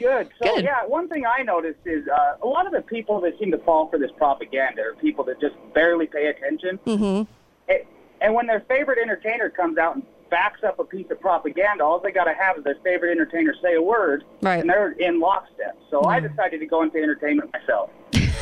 Good. 0.00 0.30
So, 0.42 0.54
Good. 0.56 0.64
yeah, 0.64 0.84
one 0.86 1.08
thing 1.08 1.24
I 1.26 1.42
noticed 1.42 1.80
is 1.84 2.08
uh, 2.08 2.36
a 2.42 2.46
lot 2.46 2.66
of 2.66 2.72
the 2.72 2.80
people 2.82 3.20
that 3.20 3.38
seem 3.38 3.50
to 3.52 3.58
fall 3.58 3.88
for 3.88 3.98
this 3.98 4.10
propaganda 4.16 4.82
are 4.82 4.94
people 4.94 5.24
that 5.24 5.40
just 5.40 5.54
barely 5.74 6.06
pay 6.06 6.26
attention. 6.26 6.78
Mm-hmm. 6.86 7.30
And- 7.70 7.84
And 8.22 8.34
when 8.34 8.46
their 8.46 8.60
favorite 8.68 8.98
entertainer 8.98 9.48
comes 9.50 9.78
out 9.78 9.94
and 9.94 10.04
backs 10.30 10.60
up 10.62 10.78
a 10.78 10.84
piece 10.84 11.10
of 11.10 11.18
propaganda, 11.20 11.82
all 11.84 11.98
they 12.00 12.12
got 12.12 12.24
to 12.24 12.34
have 12.34 12.58
is 12.58 12.64
their 12.64 12.76
favorite 12.84 13.10
entertainer 13.12 13.54
say 13.62 13.74
a 13.76 13.82
word, 13.82 14.24
Right. 14.42 14.60
and 14.60 14.68
they're 14.68 14.92
in 14.92 15.20
lockstep. 15.20 15.76
So 15.90 16.04
I 16.04 16.20
decided 16.20 16.60
to 16.60 16.66
go 16.66 16.82
into 16.82 16.98
entertainment 16.98 17.50
myself, 17.52 17.90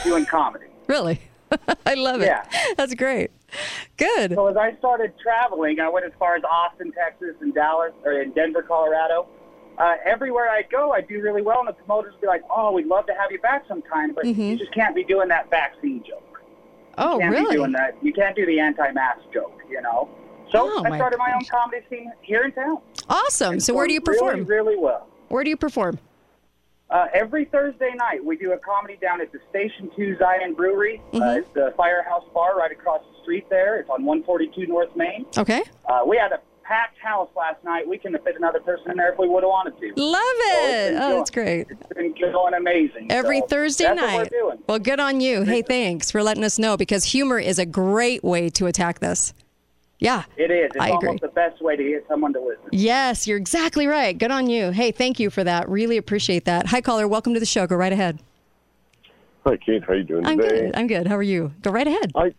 doing 0.05 0.25
comedy. 0.27 0.67
Really? 0.89 1.21
I 1.87 1.95
love 1.95 2.23
it. 2.23 2.27
Yeah. 2.27 2.45
That's 2.79 2.95
great. 2.95 3.31
Good. 3.99 4.33
So 4.35 4.47
as 4.49 4.57
I 4.57 4.75
started 4.79 5.13
traveling, 5.23 5.81
I 5.81 5.89
went 5.91 6.07
as 6.07 6.13
far 6.19 6.35
as 6.35 6.43
Austin, 6.45 6.93
Texas, 6.93 7.35
and 7.43 7.55
Dallas, 7.55 7.93
or 8.05 8.21
in 8.23 8.33
Denver, 8.33 8.63
Colorado. 8.63 9.27
Uh, 9.79 9.95
everywhere 10.05 10.49
I 10.51 10.63
go, 10.63 10.93
I'd 10.93 11.07
do 11.09 11.21
really 11.23 11.43
well, 11.43 11.61
and 11.61 11.69
the 11.69 11.73
promoters 11.73 12.13
will 12.15 12.21
be 12.23 12.27
like, 12.27 12.43
"Oh, 12.51 12.73
we'd 12.73 12.87
love 12.87 13.07
to 13.07 13.15
have 13.15 13.31
you 13.31 13.39
back 13.41 13.65
sometime, 13.69 14.13
but 14.13 14.25
you 14.27 14.57
just 14.59 14.73
can't 14.75 14.95
be 14.95 15.05
doing 15.05 15.29
that 15.29 15.49
vaccine 15.51 16.03
joke. 16.03 16.41
Oh, 16.99 17.15
you 17.15 17.21
can't 17.21 17.33
really? 17.35 17.51
Be 17.51 17.57
doing 17.59 17.73
that. 17.73 17.97
You 18.03 18.13
can't 18.13 18.35
do 18.35 18.45
the 18.45 18.59
anti-mask 18.59 19.21
joke, 19.33 19.61
you 19.71 19.81
know." 19.81 20.09
So 20.51 20.63
Oh, 20.79 20.83
I 20.85 20.97
started 20.97 21.19
my 21.19 21.33
own 21.33 21.45
comedy 21.45 21.83
scene 21.91 22.11
here 22.23 22.43
in 22.43 22.53
town. 22.53 22.79
Awesome. 23.09 23.61
So 23.61 23.73
where 23.75 23.87
do 23.87 23.93
you 23.93 24.01
perform? 24.01 24.45
Really 24.45 24.77
well. 24.77 25.07
Where 25.29 25.45
do 25.45 25.51
you 25.51 25.57
perform? 25.59 25.99
Uh, 26.91 27.07
every 27.13 27.45
Thursday 27.45 27.93
night, 27.97 28.25
we 28.25 28.35
do 28.37 28.53
a 28.53 28.59
comedy 28.59 28.97
down 29.01 29.21
at 29.21 29.31
the 29.31 29.39
Station 29.51 29.91
2 29.95 30.17
Zion 30.19 30.55
Brewery. 30.55 31.03
Uh, 31.13 31.17
Mm-hmm. 31.19 31.39
it's 31.41 31.49
the 31.55 31.75
Firehouse 31.77 32.25
Bar 32.33 32.57
right 32.57 32.73
across 32.73 33.03
the 33.15 33.23
street 33.23 33.47
there. 33.51 33.77
It's 33.79 33.91
on 33.91 34.05
142 34.07 34.67
North 34.67 34.97
Main. 34.97 35.27
Okay. 35.37 35.63
Uh, 35.87 36.01
we 36.07 36.17
had 36.17 36.33
a 36.33 36.41
packed 36.69 36.99
house 36.99 37.31
last 37.35 37.65
night. 37.65 37.89
We 37.89 37.97
couldn't 37.97 38.15
have 38.17 38.25
fit 38.25 38.37
another 38.37 38.61
person 38.61 38.91
in 38.91 38.99
there 38.99 39.11
if 39.13 39.19
we 39.19 39.27
would 39.27 39.43
have 39.43 39.49
wanted 39.49 39.79
to. 39.81 39.93
Love 39.97 40.21
it. 40.23 40.91
been 40.91 40.97
Oh, 40.97 41.01
going- 41.01 41.17
that's 41.17 41.31
great. 41.31 41.67
It's 41.71 41.87
been 41.95 42.15
going 42.33 42.53
amazing. 42.55 43.11
Every 43.11 43.41
So 43.41 43.47
Thursday 43.47 43.85
that's 43.85 44.01
night. 44.01 44.15
What 44.17 44.31
we're 44.31 44.39
doing. 44.51 44.59
Well, 44.69 44.79
good 44.79 45.01
on 45.01 45.21
you. 45.23 45.43
Hey, 45.45 45.63
thanks 45.63 46.11
for 46.11 46.23
letting 46.23 46.45
us 46.45 46.59
know 46.59 46.77
because 46.77 47.05
humor 47.05 47.39
is 47.39 47.59
a 47.59 47.65
great 47.65 48.23
way 48.23 48.51
to 48.51 48.67
attack 48.67 48.99
this. 49.01 49.33
Yeah. 49.99 50.25
It 50.37 50.51
is. 50.51 50.67
It's 50.75 50.77
I 50.79 50.91
agree. 50.91 51.09
almost 51.09 51.23
the 51.23 51.29
best 51.29 51.61
way 51.63 51.75
to 51.75 51.83
get 51.83 52.05
someone 52.07 52.33
to 52.35 52.41
listen. 52.41 52.69
Yes, 52.71 53.27
you're 53.27 53.39
exactly 53.39 53.87
right. 53.87 54.17
Good 54.17 54.31
on 54.31 54.49
you. 54.49 54.71
Hey, 54.71 54.91
thank 54.93 55.19
you 55.19 55.31
for 55.31 55.43
that. 55.45 55.69
Really 55.71 55.97
appreciate 55.97 56.45
that. 56.45 56.67
Hi, 56.67 56.81
caller. 56.83 57.09
Welcome 57.09 57.33
to 57.35 57.41
the 57.41 57.47
show. 57.47 57.67
Go 57.67 57.77
right 57.77 57.93
ahead. 57.93 58.21
Hi, 59.47 59.57
Kate. 59.57 59.83
How 59.85 59.95
you 59.95 60.05
doing 60.05 60.27
I'm 60.27 60.39
today? 60.39 60.67
good. 60.67 60.77
I'm 60.77 60.87
good. 60.87 61.07
How 61.07 61.17
are 61.17 61.23
you? 61.23 61.53
Go 61.63 61.71
right 61.73 61.87
ahead. 61.87 62.13
I, 62.15 62.33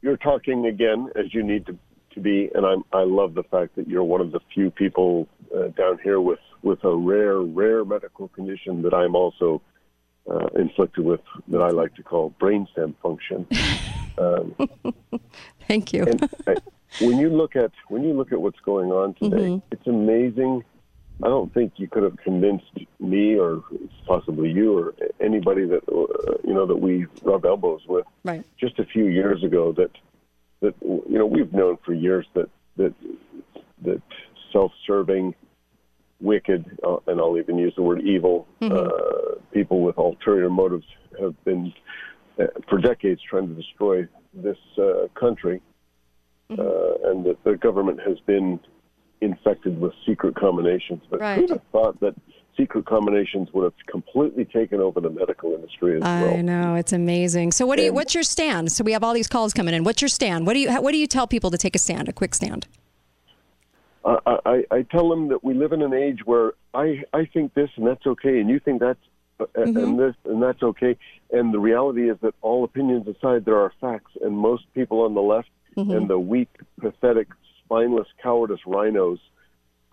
you're 0.00 0.16
talking 0.16 0.66
again 0.66 1.10
as 1.14 1.32
you 1.32 1.42
need 1.42 1.66
to, 1.66 1.78
to 2.14 2.20
be, 2.20 2.50
and 2.54 2.64
I'm, 2.64 2.82
I 2.92 3.02
love 3.04 3.34
the 3.34 3.42
fact 3.44 3.76
that 3.76 3.88
you're 3.88 4.04
one 4.04 4.20
of 4.20 4.32
the 4.32 4.40
few 4.54 4.70
people 4.70 5.28
uh, 5.54 5.68
down 5.68 5.98
here 6.02 6.20
with, 6.20 6.38
with 6.62 6.82
a 6.84 6.94
rare, 6.94 7.40
rare 7.40 7.84
medical 7.84 8.28
condition 8.28 8.82
that 8.82 8.94
I'm 8.94 9.14
also 9.14 9.60
uh, 10.30 10.46
inflicted 10.56 11.04
with, 11.04 11.20
that 11.48 11.60
I 11.60 11.70
like 11.70 11.94
to 11.96 12.02
call 12.02 12.34
brainstem 12.40 12.94
function. 13.02 13.46
Um, 14.16 14.54
Thank 15.66 15.92
you. 15.92 16.04
and 16.04 16.28
I, 16.46 16.54
when 17.00 17.18
you 17.18 17.30
look 17.30 17.56
at 17.56 17.72
when 17.88 18.04
you 18.04 18.12
look 18.12 18.30
at 18.30 18.40
what's 18.40 18.60
going 18.60 18.92
on 18.92 19.14
today, 19.14 19.36
Mhm. 19.58 19.62
it's 19.72 19.88
amazing. 19.88 20.62
I 21.20 21.26
don't 21.26 21.52
think 21.52 21.72
you 21.78 21.88
could 21.88 22.04
have 22.04 22.16
convinced 22.18 22.70
me 23.00 23.36
or 23.36 23.64
possibly 24.06 24.52
you 24.52 24.78
or 24.78 24.94
anybody 25.20 25.64
that 25.66 25.82
uh, 25.88 26.36
you 26.44 26.54
know 26.54 26.64
that 26.64 26.76
we 26.76 27.06
rub 27.24 27.44
elbows 27.44 27.80
with 27.88 28.06
Right. 28.22 28.44
just 28.56 28.78
a 28.78 28.84
few 28.84 29.06
years 29.06 29.42
ago 29.42 29.72
that 29.72 29.90
that 30.64 30.74
you 30.82 31.18
know 31.18 31.26
we've 31.26 31.52
known 31.52 31.76
for 31.84 31.92
years 31.92 32.26
that 32.34 32.48
that 32.76 32.94
that 33.84 34.02
self-serving, 34.52 35.34
wicked, 36.20 36.78
uh, 36.86 36.96
and 37.06 37.20
I'll 37.20 37.36
even 37.38 37.58
use 37.58 37.74
the 37.76 37.82
word 37.82 38.00
evil, 38.02 38.46
uh, 38.62 39.36
people 39.52 39.82
with 39.82 39.98
ulterior 39.98 40.48
motives 40.48 40.86
have 41.20 41.34
been 41.44 41.72
uh, 42.40 42.44
for 42.68 42.78
decades 42.78 43.20
trying 43.28 43.48
to 43.48 43.54
destroy 43.54 44.08
this 44.32 44.56
uh, 44.78 45.08
country, 45.14 45.60
uh, 46.50 46.54
and 47.04 47.24
that 47.26 47.36
the 47.44 47.56
government 47.56 48.00
has 48.06 48.18
been 48.26 48.58
infected 49.20 49.80
with 49.80 49.92
secret 50.06 50.34
combinations. 50.34 51.02
But 51.10 51.20
Right. 51.20 51.38
who'd 51.38 51.50
have 51.50 51.62
thought 51.72 52.00
that 52.00 52.14
secret 52.56 52.86
combinations 52.86 53.48
would 53.52 53.64
have 53.64 53.72
completely 53.86 54.44
taken 54.44 54.80
over 54.80 55.00
the 55.00 55.10
medical 55.10 55.52
industry 55.54 55.96
as 55.96 56.02
well? 56.02 56.34
I 56.34 56.40
know 56.40 56.74
it's 56.76 56.92
amazing. 56.92 57.52
So, 57.52 57.66
what 57.66 57.76
do 57.76 57.82
you? 57.82 57.88
And- 57.88 57.96
What's 57.96 58.14
your 58.14 58.22
stand? 58.24 58.72
So 58.72 58.84
we 58.84 58.92
have 58.92 59.02
all 59.04 59.14
these 59.14 59.28
calls 59.28 59.52
coming 59.52 59.74
in. 59.74 59.84
What's 59.84 60.00
your 60.02 60.08
stand? 60.08 60.46
What 60.46 60.54
do 60.54 60.60
you? 60.60 60.72
What 60.80 60.92
do 60.92 60.98
you 60.98 61.06
tell 61.06 61.26
people 61.26 61.50
to 61.50 61.58
take 61.58 61.74
a 61.74 61.78
stand? 61.78 62.08
A 62.08 62.12
quick 62.12 62.34
stand. 62.34 62.66
I, 64.04 64.38
I, 64.44 64.64
I 64.70 64.82
tell 64.82 65.08
them 65.08 65.28
that 65.28 65.42
we 65.42 65.54
live 65.54 65.72
in 65.72 65.80
an 65.80 65.94
age 65.94 66.20
where 66.26 66.52
I, 66.74 67.02
I 67.14 67.24
think 67.24 67.54
this 67.54 67.70
and 67.76 67.86
that's 67.86 68.06
okay, 68.06 68.38
and 68.38 68.50
you 68.50 68.60
think 68.60 68.80
that's 68.80 68.98
uh, 69.40 69.46
and 69.54 69.98
this 69.98 70.14
and 70.26 70.42
that's 70.42 70.62
okay. 70.62 70.96
And 71.32 71.54
the 71.54 71.58
reality 71.58 72.10
is 72.10 72.18
that 72.20 72.34
all 72.42 72.64
opinions 72.64 73.08
aside, 73.08 73.44
there 73.46 73.56
are 73.58 73.72
facts, 73.80 74.12
and 74.20 74.36
most 74.36 74.64
people 74.74 75.00
on 75.00 75.14
the 75.14 75.22
left 75.22 75.48
and 75.76 76.08
the 76.08 76.18
weak, 76.18 76.50
pathetic, 76.80 77.28
spineless, 77.64 78.06
cowardice 78.22 78.60
rhinos 78.66 79.18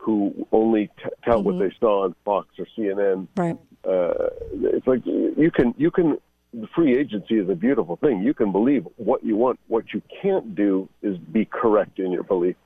who 0.02 0.48
only 0.52 0.90
t- 0.98 1.10
tout 1.24 1.44
what 1.44 1.60
they 1.60 1.72
saw 1.80 2.06
on 2.06 2.16
Fox 2.26 2.48
or 2.58 2.66
CNN. 2.78 3.28
Right. 3.38 3.58
Uh, 3.86 4.30
it's 4.54 4.88
like 4.88 5.06
you 5.06 5.52
can 5.54 5.74
you 5.78 5.92
can. 5.92 6.18
The 6.54 6.68
free 6.76 6.98
agency 6.98 7.40
is 7.40 7.50
a 7.50 7.56
beautiful 7.56 7.96
thing. 7.96 8.24
You 8.24 8.34
can 8.34 8.52
believe 8.52 8.86
what 8.98 9.24
you 9.24 9.38
want. 9.38 9.58
What 9.68 9.94
you 9.94 10.02
can't 10.22 10.54
do 10.54 10.90
is 11.02 11.18
be 11.18 11.46
correct 11.46 11.98
in 11.98 12.12
your 12.12 12.24
belief. 12.24 12.58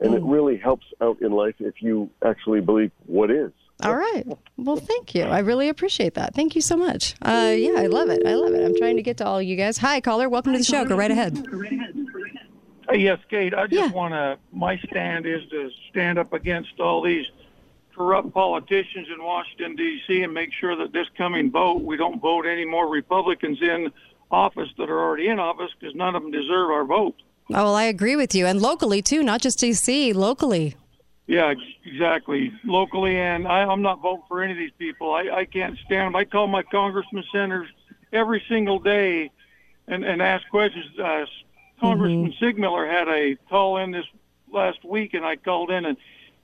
And 0.00 0.14
it 0.14 0.22
really 0.22 0.56
helps 0.56 0.86
out 1.00 1.20
in 1.20 1.32
life 1.32 1.54
if 1.60 1.80
you 1.80 2.10
actually 2.24 2.60
believe 2.60 2.90
what 3.06 3.30
is. 3.30 3.52
All 3.82 3.96
right. 3.96 4.24
Well, 4.56 4.76
thank 4.76 5.14
you. 5.14 5.24
I 5.24 5.40
really 5.40 5.68
appreciate 5.68 6.14
that. 6.14 6.34
Thank 6.34 6.54
you 6.54 6.60
so 6.60 6.76
much. 6.76 7.14
Uh, 7.22 7.54
yeah, 7.56 7.80
I 7.80 7.86
love 7.86 8.08
it. 8.08 8.26
I 8.26 8.34
love 8.34 8.54
it. 8.54 8.64
I'm 8.64 8.76
trying 8.76 8.96
to 8.96 9.02
get 9.02 9.18
to 9.18 9.26
all 9.26 9.42
you 9.42 9.56
guys. 9.56 9.78
Hi, 9.78 10.00
caller. 10.00 10.28
Welcome 10.28 10.52
to 10.52 10.58
the 10.58 10.64
show. 10.64 10.84
Go 10.84 10.96
right 10.96 11.10
ahead. 11.10 11.46
Uh, 11.52 12.03
yes, 12.92 13.18
Kate. 13.28 13.54
I 13.54 13.66
just 13.66 13.94
want 13.94 14.14
to. 14.14 14.38
My 14.52 14.78
stand 14.78 15.26
is 15.26 15.42
to 15.50 15.70
stand 15.90 16.18
up 16.18 16.32
against 16.32 16.80
all 16.80 17.02
these 17.02 17.26
corrupt 17.94 18.32
politicians 18.32 19.08
in 19.12 19.22
Washington 19.22 19.76
D.C. 19.76 20.22
and 20.22 20.34
make 20.34 20.52
sure 20.52 20.76
that 20.76 20.92
this 20.92 21.06
coming 21.16 21.50
vote 21.50 21.82
we 21.82 21.96
don't 21.96 22.20
vote 22.20 22.46
any 22.46 22.64
more 22.64 22.88
Republicans 22.88 23.62
in 23.62 23.92
office 24.30 24.68
that 24.78 24.90
are 24.90 25.00
already 25.00 25.28
in 25.28 25.38
office 25.38 25.70
because 25.78 25.94
none 25.94 26.14
of 26.14 26.22
them 26.22 26.32
deserve 26.32 26.70
our 26.70 26.84
vote. 26.84 27.14
Oh, 27.50 27.64
well, 27.64 27.74
I 27.74 27.84
agree 27.84 28.16
with 28.16 28.34
you, 28.34 28.46
and 28.46 28.60
locally 28.60 29.02
too, 29.02 29.22
not 29.22 29.40
just 29.40 29.58
DC, 29.58 30.14
locally. 30.14 30.74
Yeah, 31.26 31.54
exactly. 31.84 32.52
Locally, 32.64 33.16
and 33.16 33.46
I, 33.46 33.62
I'm 33.62 33.82
not 33.82 34.00
voting 34.00 34.24
for 34.28 34.42
any 34.42 34.52
of 34.52 34.58
these 34.58 34.72
people. 34.78 35.14
I, 35.14 35.28
I 35.30 35.44
can't 35.44 35.78
stand 35.86 36.08
them. 36.08 36.16
I 36.16 36.24
call 36.24 36.46
my 36.46 36.62
congressman 36.62 37.24
senators 37.32 37.68
every 38.12 38.42
single 38.48 38.78
day 38.78 39.30
and, 39.86 40.04
and 40.04 40.20
ask 40.20 40.48
questions. 40.50 40.86
Uh, 40.98 41.24
Congressman 41.80 42.34
Sigmiller 42.40 42.90
had 42.90 43.08
a 43.08 43.36
call 43.50 43.76
in 43.78 43.90
this 43.90 44.06
last 44.52 44.84
week, 44.84 45.14
and 45.14 45.24
I 45.24 45.36
called 45.36 45.70
in, 45.70 45.84
and 45.84 45.96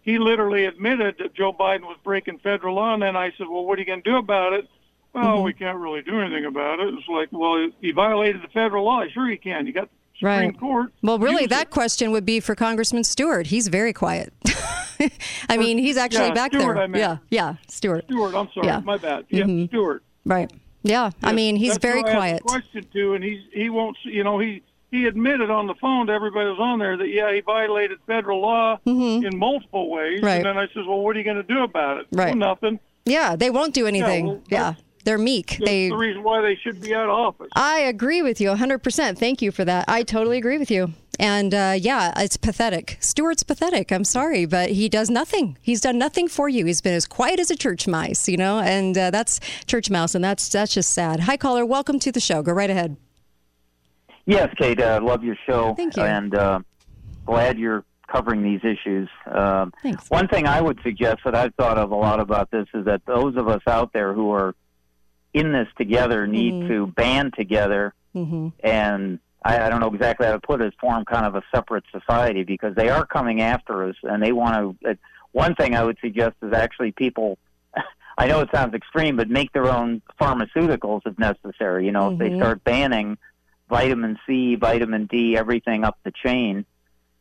he 0.02 0.18
literally 0.18 0.64
admitted 0.66 1.16
that 1.18 1.34
Joe 1.34 1.52
Biden 1.52 1.82
was 1.82 1.96
breaking 2.04 2.38
federal 2.38 2.74
law. 2.76 2.94
And 2.94 3.02
then 3.02 3.16
I 3.16 3.30
said, 3.38 3.46
"Well, 3.48 3.64
what 3.64 3.78
are 3.78 3.80
you 3.82 3.86
going 3.86 4.02
to 4.02 4.10
do 4.10 4.16
about 4.16 4.52
it?" 4.54 4.68
Well, 5.12 5.42
we 5.42 5.52
can't 5.52 5.78
really 5.78 6.02
do 6.02 6.20
anything 6.20 6.44
about 6.44 6.78
it. 6.78 6.94
It's 6.94 7.08
like, 7.08 7.28
well, 7.32 7.68
he 7.80 7.90
violated 7.90 8.42
the 8.42 8.48
federal 8.48 8.84
law. 8.84 9.02
Sure, 9.12 9.28
you 9.28 9.38
can. 9.38 9.66
You 9.66 9.72
got 9.72 9.88
the 9.90 9.96
Supreme 10.18 10.50
Right. 10.50 10.60
Court. 10.60 10.92
Well, 11.02 11.18
really, 11.18 11.46
that 11.46 11.62
it. 11.64 11.70
question 11.70 12.12
would 12.12 12.24
be 12.24 12.38
for 12.38 12.54
Congressman 12.54 13.02
Stewart. 13.02 13.48
He's 13.48 13.66
very 13.66 13.92
quiet. 13.92 14.32
I 15.48 15.56
mean, 15.56 15.78
he's 15.78 15.96
actually 15.96 16.28
yeah, 16.28 16.34
back 16.34 16.52
Stewart, 16.54 16.76
there. 16.76 16.96
Yeah, 16.96 17.16
yeah, 17.30 17.54
Stewart. 17.68 18.04
Stewart, 18.04 18.34
I'm 18.36 18.48
sorry, 18.54 18.68
Yeah. 18.68 18.80
my 18.84 18.98
bad. 18.98 19.24
Yeah, 19.30 19.44
Mhm. 19.44 19.68
Stewart. 19.68 20.02
Right. 20.24 20.50
Yeah. 20.84 21.10
I 21.24 21.32
mean, 21.32 21.56
he's 21.56 21.76
very 21.78 22.02
who 22.02 22.06
I 22.06 22.10
asked 22.28 22.42
quiet. 22.42 22.42
question 22.44 22.86
to, 22.92 23.14
and 23.14 23.24
he's 23.24 23.40
he 23.52 23.68
won't. 23.68 23.96
You 24.04 24.22
know, 24.22 24.38
he 24.38 24.62
he 24.90 25.06
admitted 25.06 25.50
on 25.50 25.66
the 25.66 25.74
phone 25.74 26.06
to 26.08 26.12
everybody 26.12 26.46
who 26.46 26.50
was 26.52 26.60
on 26.60 26.78
there 26.78 26.96
that 26.96 27.08
yeah, 27.08 27.32
he 27.32 27.40
violated 27.40 27.98
federal 28.06 28.40
law 28.40 28.78
in 28.84 29.38
multiple 29.38 29.88
ways. 29.90 30.18
Mm-hmm. 30.18 30.26
Right. 30.26 30.36
And 30.36 30.46
then 30.46 30.58
I 30.58 30.66
says, 30.68 30.84
well, 30.86 31.00
what 31.00 31.14
are 31.16 31.18
you 31.18 31.24
going 31.24 31.36
to 31.36 31.42
do 31.42 31.62
about 31.62 31.98
it? 31.98 32.06
Right. 32.12 32.28
Well, 32.28 32.36
nothing. 32.36 32.80
Yeah, 33.04 33.36
they 33.36 33.50
won't 33.50 33.74
do 33.74 33.86
anything. 33.86 34.26
well, 34.26 34.42
Yeah, 34.48 34.74
they're 35.04 35.16
meek. 35.18 35.50
That's 35.50 35.64
They. 35.64 35.88
the 35.88 35.96
reason 35.96 36.22
why 36.22 36.40
they 36.42 36.56
should 36.56 36.80
be 36.80 36.94
out 36.94 37.04
of 37.08 37.10
office. 37.10 37.48
I 37.54 37.78
agree 37.80 38.20
with 38.22 38.40
you 38.40 38.50
100%. 38.50 39.18
Thank 39.18 39.40
you 39.42 39.50
for 39.52 39.64
that. 39.64 39.86
I 39.88 40.02
totally 40.02 40.38
agree 40.38 40.58
with 40.58 40.70
you. 40.70 40.92
And 41.18 41.52
uh, 41.54 41.74
yeah, 41.78 42.12
it's 42.16 42.36
pathetic. 42.38 42.96
Stewart's 43.00 43.42
pathetic. 43.42 43.92
I'm 43.92 44.04
sorry, 44.04 44.46
but 44.46 44.70
he 44.70 44.88
does 44.88 45.10
nothing. 45.10 45.58
He's 45.60 45.82
done 45.82 45.98
nothing 45.98 46.28
for 46.28 46.48
you. 46.48 46.64
He's 46.64 46.80
been 46.80 46.94
as 46.94 47.06
quiet 47.06 47.38
as 47.38 47.50
a 47.50 47.56
church 47.56 47.86
mouse, 47.86 48.26
you 48.26 48.38
know, 48.38 48.58
and 48.58 48.96
uh, 48.96 49.10
that's 49.10 49.38
church 49.66 49.90
mouse, 49.90 50.14
and 50.14 50.24
that's 50.24 50.48
that's 50.48 50.72
just 50.72 50.90
sad. 50.94 51.20
Hi, 51.20 51.36
caller. 51.36 51.66
Welcome 51.66 51.98
to 52.00 52.10
the 52.12 52.20
show. 52.20 52.42
Go 52.42 52.52
right 52.52 52.70
ahead. 52.70 52.96
Yes, 54.26 54.52
Kate, 54.58 54.80
uh, 54.80 55.00
love 55.02 55.24
your 55.24 55.36
show. 55.46 55.74
Thank 55.74 55.96
you. 55.96 56.02
And 56.02 56.34
uh, 56.34 56.60
glad 57.26 57.58
you're 57.58 57.84
covering 58.06 58.42
these 58.42 58.60
issues. 58.64 59.08
Um, 59.26 59.72
Thanks. 59.82 60.08
One 60.10 60.28
thing 60.28 60.46
I 60.46 60.60
would 60.60 60.80
suggest 60.82 61.20
that 61.24 61.34
I've 61.34 61.54
thought 61.54 61.78
of 61.78 61.90
a 61.92 61.96
lot 61.96 62.20
about 62.20 62.50
this 62.50 62.66
is 62.74 62.84
that 62.86 63.02
those 63.06 63.36
of 63.36 63.48
us 63.48 63.62
out 63.66 63.92
there 63.92 64.12
who 64.12 64.32
are 64.32 64.54
in 65.32 65.52
this 65.52 65.68
together 65.78 66.26
need 66.26 66.54
Mhm. 66.54 66.68
to 66.68 66.86
band 66.88 67.34
together 67.34 67.94
Mm-hmm. 68.16 68.48
and 68.64 69.20
I, 69.44 69.60
I 69.66 69.70
don't 69.70 69.78
know 69.78 69.86
exactly 69.94 70.26
how 70.26 70.32
to 70.32 70.40
put 70.40 70.60
it, 70.60 70.74
form 70.80 71.04
kind 71.04 71.24
of 71.24 71.36
a 71.36 71.42
separate 71.54 71.84
society 71.92 72.42
because 72.42 72.74
they 72.74 72.88
are 72.90 73.06
coming 73.06 73.40
after 73.40 73.84
us 73.88 73.94
and 74.02 74.20
they 74.20 74.32
want 74.32 74.78
to. 74.82 74.90
Uh, 74.90 74.94
one 75.32 75.54
thing 75.54 75.76
I 75.76 75.84
would 75.84 75.96
suggest 76.00 76.34
is 76.42 76.52
actually 76.52 76.90
people. 76.90 77.38
I 78.18 78.26
know 78.26 78.40
it 78.40 78.48
sounds 78.52 78.74
extreme, 78.74 79.16
but 79.16 79.30
make 79.30 79.52
their 79.52 79.66
own 79.68 80.02
pharmaceuticals 80.20 81.02
if 81.06 81.16
necessary. 81.20 81.86
You 81.86 81.92
know, 81.92 82.10
if 82.10 82.18
they 82.18 82.30
Mhm. 82.30 82.38
start 82.38 82.64
banning 82.64 83.16
vitamin 83.70 84.18
C, 84.26 84.56
vitamin 84.56 85.06
D, 85.06 85.36
everything 85.36 85.84
up 85.84 85.96
the 86.04 86.12
chain. 86.24 86.66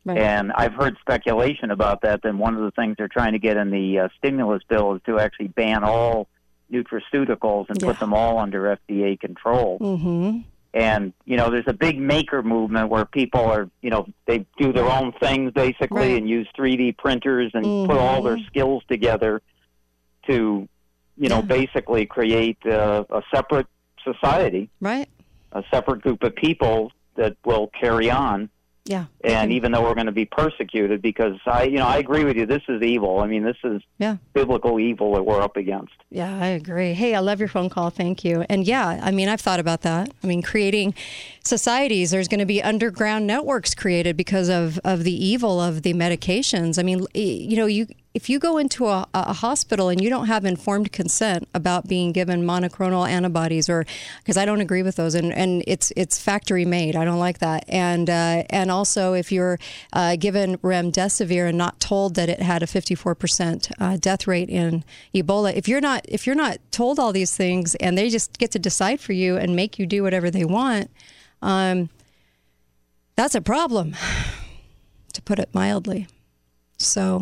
Right. 0.03 0.17
And 0.17 0.51
I've 0.53 0.73
heard 0.73 0.97
speculation 0.99 1.71
about 1.71 2.01
that. 2.01 2.21
Then 2.23 2.37
one 2.39 2.55
of 2.55 2.61
the 2.61 2.71
things 2.71 2.95
they're 2.97 3.07
trying 3.07 3.33
to 3.33 3.39
get 3.39 3.55
in 3.57 3.69
the 3.69 3.99
uh, 3.99 4.07
stimulus 4.17 4.63
bill 4.67 4.95
is 4.95 5.01
to 5.05 5.19
actually 5.19 5.49
ban 5.49 5.83
all 5.83 6.27
nutraceuticals 6.71 7.69
and 7.69 7.81
Yeah. 7.81 7.87
put 7.89 7.99
them 7.99 8.13
all 8.13 8.39
under 8.39 8.63
FDA 8.75 9.19
control. 9.19 9.77
Mm-hmm. 9.79 10.39
And 10.73 11.13
you 11.25 11.35
know, 11.37 11.49
there's 11.49 11.67
a 11.67 11.73
big 11.73 11.99
maker 11.99 12.41
movement 12.43 12.89
where 12.89 13.05
people 13.05 13.41
are, 13.41 13.69
you 13.81 13.89
know, 13.89 14.07
they 14.25 14.45
do 14.57 14.71
their 14.71 14.85
own 14.89 15.11
things 15.19 15.51
basically 15.53 16.09
Right. 16.13 16.17
and 16.17 16.29
use 16.29 16.47
3D 16.57 16.91
printers 16.97 17.51
and 17.53 17.65
put 17.87 17.97
all 17.97 18.21
their 18.21 18.37
Mhm. 18.37 18.45
skills 18.47 18.83
together 18.87 19.41
to, 20.27 20.67
you 21.17 21.29
know, 21.29 21.37
Yeah. 21.39 21.41
basically 21.59 22.05
create 22.05 22.57
uh, 22.65 23.03
a 23.09 23.21
separate 23.33 23.67
society, 24.03 24.69
Right. 24.79 25.09
A 25.51 25.63
separate 25.71 26.01
group 26.01 26.23
of 26.23 26.35
people 26.35 26.91
that 27.15 27.35
will 27.45 27.67
carry 27.79 28.09
on. 28.09 28.49
Yeah. 28.85 29.05
And 29.23 29.51
even 29.51 29.71
though 29.71 29.83
we're 29.83 29.93
going 29.93 30.07
to 30.07 30.11
be 30.11 30.25
persecuted, 30.25 30.99
because 30.99 31.35
I, 31.45 31.65
you 31.65 31.77
know, 31.77 31.85
I 31.85 31.97
agree 31.97 32.23
with 32.23 32.37
you. 32.37 32.47
This 32.47 32.63
is 32.67 32.81
evil. 32.81 33.19
I 33.19 33.27
mean, 33.27 33.43
this 33.43 33.57
is 33.63 33.83
Yeah. 33.99 34.17
biblical 34.33 34.79
evil 34.79 35.13
that 35.13 35.23
we're 35.23 35.41
up 35.41 35.57
against. 35.57 35.93
Yeah, 36.09 36.35
I 36.41 36.47
agree. 36.47 36.93
Hey, 36.93 37.13
I 37.13 37.19
love 37.19 37.37
your 37.39 37.49
phone 37.49 37.69
call. 37.69 37.91
Thank 37.91 38.23
you. 38.23 38.45
And 38.49 38.65
yeah, 38.65 38.99
I 39.03 39.11
mean, 39.11 39.29
I've 39.29 39.41
thought 39.41 39.59
about 39.59 39.81
that. 39.81 40.11
I 40.23 40.27
mean, 40.27 40.41
creating 40.41 40.95
societies, 41.43 42.09
there's 42.09 42.27
going 42.27 42.39
to 42.39 42.47
be 42.47 42.63
underground 42.63 43.27
networks 43.27 43.75
created 43.75 44.17
because 44.17 44.49
of, 44.49 44.79
of 44.83 45.03
the 45.03 45.13
evil 45.25 45.61
of 45.61 45.83
the 45.83 45.93
medications. 45.93 46.79
I 46.79 46.83
mean, 46.83 47.05
you 47.13 47.57
know, 47.57 47.67
you 47.67 47.85
if 48.13 48.27
you 48.27 48.39
go 48.39 48.57
into 48.57 48.87
a, 48.87 49.07
a 49.13 49.33
hospital 49.33 49.89
and 49.89 50.01
you 50.01 50.09
don't 50.09 50.25
have 50.25 50.43
informed 50.43 50.91
consent 50.91 51.47
about 51.53 51.87
being 51.87 52.11
given 52.11 52.43
monoclonal 52.43 53.07
antibodies, 53.07 53.69
or 53.69 53.85
because 54.19 54.35
I 54.35 54.45
don't 54.45 54.61
agree 54.61 54.81
with 54.81 54.95
those, 54.95 55.13
and, 55.13 55.31
and 55.31 55.63
it's 55.67 55.93
it's 55.95 56.19
factory 56.19 56.65
made. 56.65 56.95
I 56.95 57.05
don't 57.05 57.19
like 57.19 57.37
that. 57.39 57.65
And 57.67 58.09
uh, 58.09 58.43
and 58.49 58.71
also, 58.71 59.13
if 59.13 59.31
you're 59.31 59.59
uh, 59.93 60.15
given 60.15 60.57
remdesivir 60.57 61.47
and 61.47 61.57
not 61.57 61.79
told 61.79 62.15
that 62.15 62.29
it 62.29 62.41
had 62.41 62.63
a 62.63 62.65
54% 62.65 63.71
uh, 63.79 63.97
death 63.97 64.25
rate 64.25 64.49
in 64.49 64.83
Ebola, 65.13 65.53
if 65.53 65.67
you're 65.67 65.81
not 65.81 66.03
if 66.07 66.25
you're 66.25 66.35
not 66.35 66.57
told 66.71 66.97
all 66.97 67.13
these 67.13 67.35
things 67.35 67.75
and 67.75 67.95
they 67.95 68.09
just 68.09 68.39
get 68.39 68.49
to 68.51 68.59
decide 68.59 68.99
for 68.99 69.13
you 69.13 69.37
and 69.37 69.55
make 69.55 69.77
you 69.77 69.85
do 69.85 70.01
whatever 70.01 70.31
they 70.31 70.45
want, 70.45 70.89
um, 71.43 71.89
that's 73.15 73.35
a 73.35 73.41
problem, 73.41 73.95
to 75.13 75.21
put 75.21 75.37
it 75.37 75.53
mildly. 75.53 76.07
So 76.79 77.21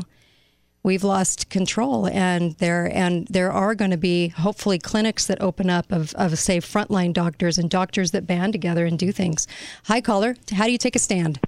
we've 0.87 1.03
lost 1.03 1.49
control 1.49 2.07
and 2.07 2.53
there 2.55 2.89
and 2.95 3.27
there 3.27 3.51
are 3.51 3.75
going 3.75 3.91
to 3.91 3.97
be 3.97 4.29
hopefully 4.29 4.79
clinics 4.79 5.27
that 5.27 5.39
open 5.41 5.69
up 5.69 5.91
of, 5.91 6.13
of 6.15 6.39
say 6.39 6.57
frontline 6.59 7.11
doctors 7.13 7.57
and 7.57 7.69
doctors 7.69 8.11
that 8.11 8.25
band 8.25 8.53
together 8.53 8.85
and 8.85 8.97
do 8.97 9.11
things 9.11 9.45
hi 9.85 9.99
caller 10.01 10.35
how 10.53 10.65
do 10.65 10.71
you 10.71 10.77
take 10.77 10.95
a 10.95 10.99
stand 10.99 11.39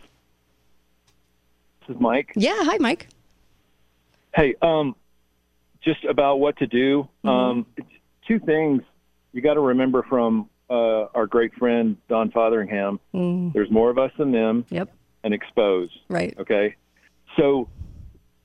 This 1.88 1.95
is 1.95 2.02
Mike. 2.02 2.32
yeah 2.36 2.60
hi 2.63 2.78
mike 2.80 3.08
Hey, 4.36 4.54
um, 4.62 4.95
just 5.84 6.04
about 6.06 6.39
what 6.39 6.56
to 6.58 6.67
do. 6.67 7.10
Um, 7.23 7.65
two 8.28 8.38
things 8.39 8.84
you 9.34 9.41
got 9.41 9.56
to 9.56 9.60
remember 9.60 10.04
from 10.08 10.49
uh, 10.69 11.06
our 11.15 11.25
great 11.25 11.54
friend 11.56 11.97
Don 12.08 12.30
Fotheringham. 12.32 12.99
Mm. 13.13 13.52
There's 13.54 13.71
more 13.71 13.89
of 13.89 13.97
us 13.97 14.12
than 14.19 14.32
them. 14.32 14.65
Yep. 14.69 14.93
And 15.23 15.34
expose. 15.34 15.89
Right. 16.10 16.36
Okay. 16.39 16.75
So, 17.38 17.67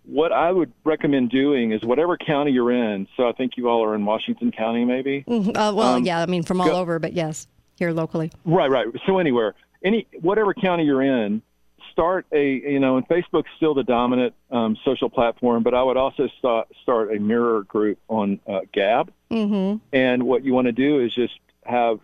what 0.06 0.32
I 0.32 0.50
would 0.52 0.72
recommend 0.84 1.30
doing 1.30 1.72
is 1.72 1.82
whatever 1.82 2.16
county 2.16 2.52
you're 2.52 2.70
in. 2.72 3.08
So 3.16 3.28
I 3.28 3.32
think 3.32 3.56
you 3.56 3.68
all 3.68 3.82
are 3.84 3.94
in 3.94 4.04
Washington 4.04 4.52
County, 4.52 4.84
maybe. 4.84 5.24
Mhm. 5.26 5.48
uh, 5.56 5.72
well 5.74 5.94
Um, 5.94 6.04
yeah 6.04 6.20
i 6.20 6.26
mean 6.26 6.42
from 6.42 6.60
all 6.60 6.68
go- 6.68 6.76
over 6.76 6.98
but 6.98 7.12
yes 7.14 7.46
here 7.76 7.90
locally 7.92 8.30
Right, 8.44 8.70
right. 8.70 8.86
So 9.06 9.18
anywhere, 9.18 9.54
any 9.82 10.06
whatever 10.20 10.54
county 10.54 10.84
you're 10.84 11.02
in, 11.02 11.42
start 11.90 12.26
a 12.32 12.52
you 12.72 12.78
know, 12.80 12.96
and 12.96 13.06
Facebook's 13.08 13.48
still 13.56 13.74
the 13.74 13.82
dominant 13.84 14.34
um, 14.50 14.76
social 14.84 15.08
platform, 15.08 15.62
but 15.62 15.74
I 15.74 15.82
would 15.82 15.96
also 15.96 16.28
start 16.38 16.68
start 16.82 17.14
a 17.14 17.18
mirror 17.20 17.62
group 17.64 17.98
on 18.08 18.40
uh, 18.48 18.60
Gab. 18.72 19.10
mm-hmm 19.30 19.78
And 19.92 20.22
what 20.24 20.44
you 20.44 20.52
want 20.54 20.66
to 20.66 20.72
do 20.72 21.00
is 21.00 21.14
just 21.14 21.34
have 21.64 21.98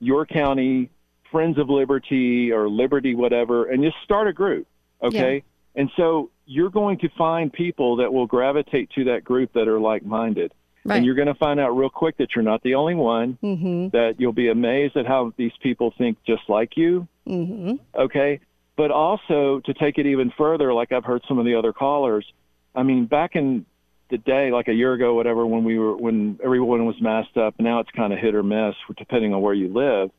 your 0.00 0.26
county, 0.26 0.90
Friends 1.32 1.58
of 1.58 1.68
Liberty 1.70 2.52
or 2.52 2.68
Liberty, 2.68 3.14
whatever, 3.14 3.64
and 3.64 3.82
just 3.82 3.96
start 4.04 4.28
a 4.28 4.32
group. 4.32 4.66
Okay. 5.02 5.42
And 5.74 5.90
so 5.96 6.30
you're 6.46 6.70
going 6.70 6.98
to 6.98 7.08
find 7.18 7.52
people 7.52 7.96
that 7.96 8.12
will 8.12 8.26
gravitate 8.26 8.90
to 8.90 9.04
that 9.04 9.24
group 9.24 9.52
that 9.54 9.68
are 9.68 9.80
like 9.80 10.04
minded. 10.04 10.54
Right. 10.84 10.96
And 10.96 11.04
you're 11.04 11.16
going 11.16 11.26
to 11.26 11.34
find 11.34 11.58
out 11.58 11.70
real 11.70 11.90
quick 11.90 12.16
that 12.18 12.28
you're 12.34 12.44
not 12.44 12.62
the 12.62 12.76
only 12.76 12.94
one, 12.94 13.38
mm-hmm 13.42 13.88
that 13.88 14.14
you'll 14.18 14.32
be 14.32 14.48
amazed 14.48 14.96
at 14.96 15.06
how 15.06 15.32
these 15.36 15.52
people 15.60 15.92
think 15.98 16.18
just 16.24 16.42
like 16.48 16.76
you. 16.76 17.08
mm-hmm 17.26 17.74
Okay. 17.94 18.40
But 18.76 18.90
also 18.90 19.60
to 19.64 19.74
take 19.74 19.98
it 19.98 20.06
even 20.06 20.32
further, 20.36 20.72
like 20.72 20.92
I've 20.92 21.04
heard 21.04 21.22
some 21.26 21.38
of 21.38 21.44
the 21.44 21.54
other 21.56 21.72
callers, 21.72 22.26
I 22.74 22.82
mean, 22.82 23.06
back 23.06 23.34
in 23.34 23.64
the 24.10 24.18
day, 24.18 24.52
like 24.52 24.68
a 24.68 24.72
year 24.74 24.92
ago, 24.92 25.14
whatever, 25.14 25.46
when 25.46 25.64
we 25.64 25.78
were, 25.78 25.96
when 25.96 26.38
everyone 26.44 26.86
was 26.86 27.00
masked 27.00 27.36
up, 27.36 27.54
now 27.58 27.80
it's 27.80 27.90
kind 27.90 28.12
of 28.12 28.18
hit 28.18 28.34
or 28.34 28.42
miss 28.42 28.74
depending 28.96 29.34
on 29.34 29.40
where 29.40 29.54
you 29.54 29.72
live. 29.72 30.10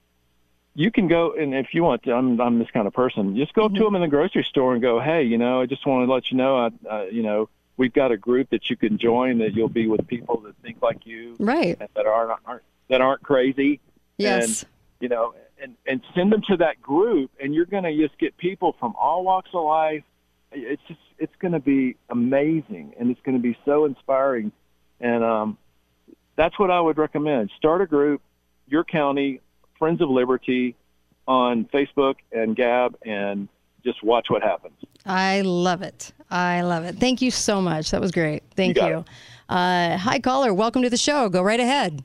You 0.78 0.92
can 0.92 1.08
go, 1.08 1.34
and 1.34 1.56
if 1.56 1.74
you 1.74 1.84
want 1.84 2.04
to, 2.04 2.14
I'm, 2.14 2.40
I'm 2.40 2.60
this 2.60 2.70
kind 2.70 2.86
of 2.86 2.94
person, 2.94 3.36
just 3.36 3.54
go 3.56 3.66
up 3.66 3.74
to 3.74 3.84
them 3.84 3.96
in 3.96 4.02
the 4.02 4.08
grocery 4.08 4.44
store 4.44 4.74
and 4.74 4.82
go, 4.82 5.00
hey, 5.00 5.24
you 5.24 5.40
know, 5.40 5.60
I 5.60 5.66
just 5.66 5.88
want 5.88 6.08
to 6.08 6.14
let 6.14 6.30
you 6.30 6.38
know, 6.38 6.56
I, 6.56 6.70
uh, 6.88 7.06
you 7.12 7.24
know, 7.24 7.50
we've 7.78 7.94
got 7.94 8.12
a 8.12 8.18
group 8.18 8.50
that 8.50 8.70
you 8.70 8.76
can 8.76 9.00
join 9.00 9.40
that 9.40 9.56
you'll 9.56 9.70
be 9.70 9.88
with 9.88 10.06
people 10.08 10.42
that 10.42 10.56
think 10.58 10.82
like 10.82 11.08
you 11.08 11.36
right. 11.40 11.80
that 11.80 12.06
aren't, 12.06 12.40
aren't 12.46 12.64
that 12.90 13.02
aren't 13.02 13.24
crazy. 13.24 13.80
Yes. 14.18 14.64
and 14.64 14.70
you 15.00 15.10
know 15.10 15.36
and 15.62 15.76
and 15.86 16.02
send 16.16 16.32
them 16.32 16.42
to 16.48 16.58
that 16.58 16.82
group 16.82 17.32
and 17.40 17.54
you're 17.54 17.66
going 17.66 17.84
to 17.84 17.96
just 17.96 18.18
get 18.20 18.36
people 18.38 18.76
from 18.80 18.96
all 19.00 19.24
walks 19.24 19.50
of 19.54 19.64
life. 19.64 20.04
It's 20.52 20.82
just 20.88 21.00
it's 21.18 21.36
going 21.40 21.54
to 21.54 21.60
be 21.60 21.96
amazing 22.10 22.96
and 23.00 23.12
it's 23.12 23.22
going 23.22 23.38
to 23.38 23.42
be 23.42 23.58
so 23.66 23.86
inspiring. 23.86 24.52
And 25.00 25.24
um 25.24 25.58
that's 26.36 26.58
what 26.60 26.72
I 26.72 26.80
would 26.80 26.98
recommend. 26.98 27.52
Start 27.58 27.82
a 27.82 27.88
group 27.88 28.22
your 28.70 28.84
county 28.84 29.42
Friends 29.80 30.02
of 30.02 30.10
Liberty 30.10 30.76
on 31.28 31.66
Facebook 31.66 32.16
and 32.32 32.56
Gab 32.56 32.98
and 33.06 33.48
just 33.86 34.04
watch 34.04 34.28
what 34.30 34.42
happens. 34.42 34.74
I 35.06 35.42
love 35.42 35.82
it. 35.82 36.12
I 36.30 36.62
love 36.62 36.84
it. 36.84 36.96
Thank 36.96 37.22
you 37.22 37.32
so 37.32 37.62
much. 37.62 37.92
That 37.92 38.02
was 38.02 38.12
great. 38.12 38.44
Thank 38.56 38.76
got 38.76 38.90
you. 38.90 39.06
Uh, 39.50 39.98
hi, 39.98 40.20
caller. 40.20 40.54
Welcome 40.54 40.82
to 40.82 40.90
the 40.90 40.98
show. 40.98 41.30
Go 41.30 41.42
right 41.42 41.60
ahead. 41.60 42.04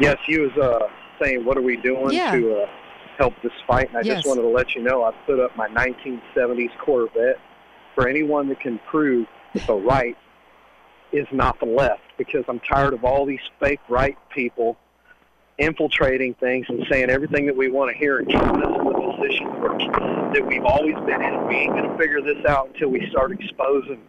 Yes, 0.00 0.16
he 0.26 0.38
was 0.38 0.50
uh, 0.60 0.88
saying, 1.22 1.44
"What 1.44 1.56
are 1.56 1.62
we 1.62 1.76
doing 1.76 2.10
Yeah. 2.12 2.32
to 2.32 2.62
uh, 2.62 2.66
help 3.18 3.34
this 3.42 3.52
fight?" 3.66 3.88
And 3.88 3.98
I 3.98 4.02
Yes. 4.02 4.16
just 4.18 4.28
wanted 4.28 4.42
to 4.42 4.48
let 4.48 4.74
you 4.74 4.82
know 4.82 5.04
I 5.04 5.12
put 5.26 5.40
up 5.40 5.56
my 5.56 5.68
1970s 5.68 6.70
Corvette 6.84 7.38
for 7.94 8.08
anyone 8.08 8.48
that 8.48 8.60
can 8.60 8.78
prove 8.90 9.26
that 9.54 9.66
the 9.66 9.74
right 9.74 10.16
is 11.12 11.26
not 11.32 11.58
the 11.60 11.66
left, 11.66 12.02
because 12.18 12.44
I'm 12.48 12.60
tired 12.60 12.92
of 12.92 13.04
all 13.04 13.24
these 13.24 13.38
fake 13.60 13.80
right 13.88 14.16
people 14.30 14.76
infiltrating 15.58 16.34
things 16.34 16.66
and 16.68 16.84
saying 16.90 17.10
everything 17.10 17.46
that 17.46 17.56
we 17.56 17.68
want 17.70 17.90
to 17.90 17.96
hear 17.96 18.18
and 18.18 18.26
keeping 18.26 18.42
us 18.62 18.78
in 18.78 18.84
the 18.84 19.14
position 19.16 19.46
that 20.32 20.44
we've 20.46 20.64
always 20.64 20.94
been 21.06 21.22
in. 21.22 21.46
We 21.46 21.54
ain't 21.54 21.72
going 21.72 21.88
to 21.88 21.96
figure 21.96 22.20
this 22.20 22.44
out 22.46 22.68
until 22.74 22.88
we 22.88 23.08
start 23.10 23.32
exposing 23.32 24.02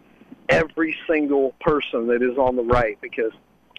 every 0.48 0.96
single 1.08 1.52
person 1.60 2.06
that 2.08 2.22
is 2.22 2.36
on 2.38 2.56
the 2.56 2.62
right, 2.64 2.98
because 3.00 3.32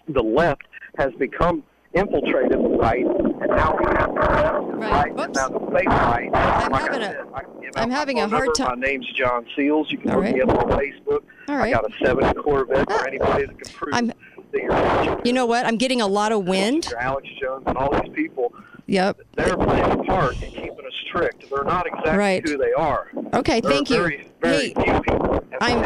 the 0.08 0.22
left 0.22 0.62
has 0.96 1.12
become 1.14 1.62
infiltrated 1.94 2.52
the 2.52 2.58
right, 2.58 3.04
and 3.06 3.38
now 3.50 3.76
we 3.78 3.84
have 3.96 4.14
the 4.14 4.20
left, 4.20 4.58
right, 4.92 5.12
and 5.16 5.34
now 5.34 5.48
the 5.48 5.70
fake 5.72 5.88
right. 5.88 6.30
I'm 6.34 6.70
like 6.72 6.82
having 6.82 7.02
I 7.02 7.06
a- 7.06 7.12
said, 7.12 7.26
I 7.34 7.40
can 7.42 7.60
give 7.60 7.70
I'm 7.76 7.90
having 7.90 8.18
a 8.20 8.28
hard 8.28 8.54
time- 8.54 8.80
My 8.80 8.86
name's 8.86 9.06
John 9.12 9.46
Seals. 9.56 9.90
You 9.90 9.98
can 9.98 10.10
All 10.10 10.16
look 10.16 10.24
right. 10.24 10.34
me 10.34 10.40
up 10.42 10.50
on 10.50 10.70
Facebook. 10.78 11.22
All 11.48 11.56
right. 11.56 11.68
I 11.74 11.80
got 11.80 11.90
a 11.90 12.04
70 12.04 12.34
Corvette 12.34 12.86
for 12.90 12.96
ah. 12.98 13.04
anybody 13.06 13.46
that 13.46 13.58
can 13.58 13.72
prove 13.74 13.94
I'm- 13.94 14.12
that 14.52 15.22
you're 15.24 15.34
know 15.34 15.46
what? 15.46 15.66
I'm 15.66 15.76
getting 15.76 16.00
a 16.00 16.06
lot 16.06 16.32
of 16.32 16.46
wind. 16.46 16.92
Alex 16.98 17.28
Jones 17.40 17.64
and 17.66 17.76
all 17.76 17.90
these 18.00 18.12
people. 18.14 18.54
Yep. 18.86 19.18
They're 19.36 19.56
playing 19.56 19.90
a 20.00 20.04
part 20.04 20.34
in 20.42 20.50
keeping 20.50 20.70
us 20.86 20.94
strict. 21.06 21.44
They're 21.50 21.64
not 21.64 21.86
exactly 21.86 22.12
Right. 22.16 22.48
who 22.48 22.56
they 22.56 22.72
are. 22.72 23.10
Okay, 23.34 23.60
They're 23.60 23.70
thank 23.70 23.90
you. 23.90 23.96
very, 23.96 24.28
very 24.40 24.72
few 24.74 25.00
people. 25.02 25.44
I'm. 25.60 25.82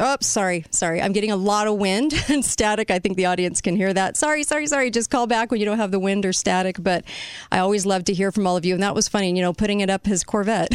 Oh, 0.00 0.16
sorry, 0.20 0.64
sorry. 0.70 1.00
I'm 1.00 1.12
getting 1.12 1.30
a 1.30 1.36
lot 1.36 1.66
of 1.68 1.76
wind 1.76 2.12
and 2.28 2.44
static. 2.44 2.90
I 2.90 2.98
think 2.98 3.16
the 3.16 3.26
audience 3.26 3.60
can 3.60 3.76
hear 3.76 3.92
that. 3.94 4.16
Sorry, 4.16 4.42
sorry, 4.42 4.66
sorry. 4.66 4.90
Just 4.90 5.10
call 5.10 5.26
back 5.26 5.50
when 5.50 5.60
you 5.60 5.66
don't 5.66 5.76
have 5.78 5.90
the 5.90 5.98
wind 5.98 6.24
or 6.26 6.32
static. 6.32 6.76
But 6.82 7.04
I 7.52 7.58
always 7.58 7.86
love 7.86 8.04
to 8.04 8.14
hear 8.14 8.32
from 8.32 8.46
all 8.46 8.56
of 8.56 8.64
you, 8.64 8.74
and 8.74 8.82
that 8.82 8.94
was 8.94 9.08
funny. 9.08 9.28
You 9.34 9.42
know, 9.42 9.52
putting 9.52 9.80
it 9.80 9.90
up 9.90 10.06
his 10.06 10.24
Corvette. 10.24 10.72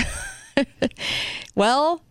well, 1.55 2.01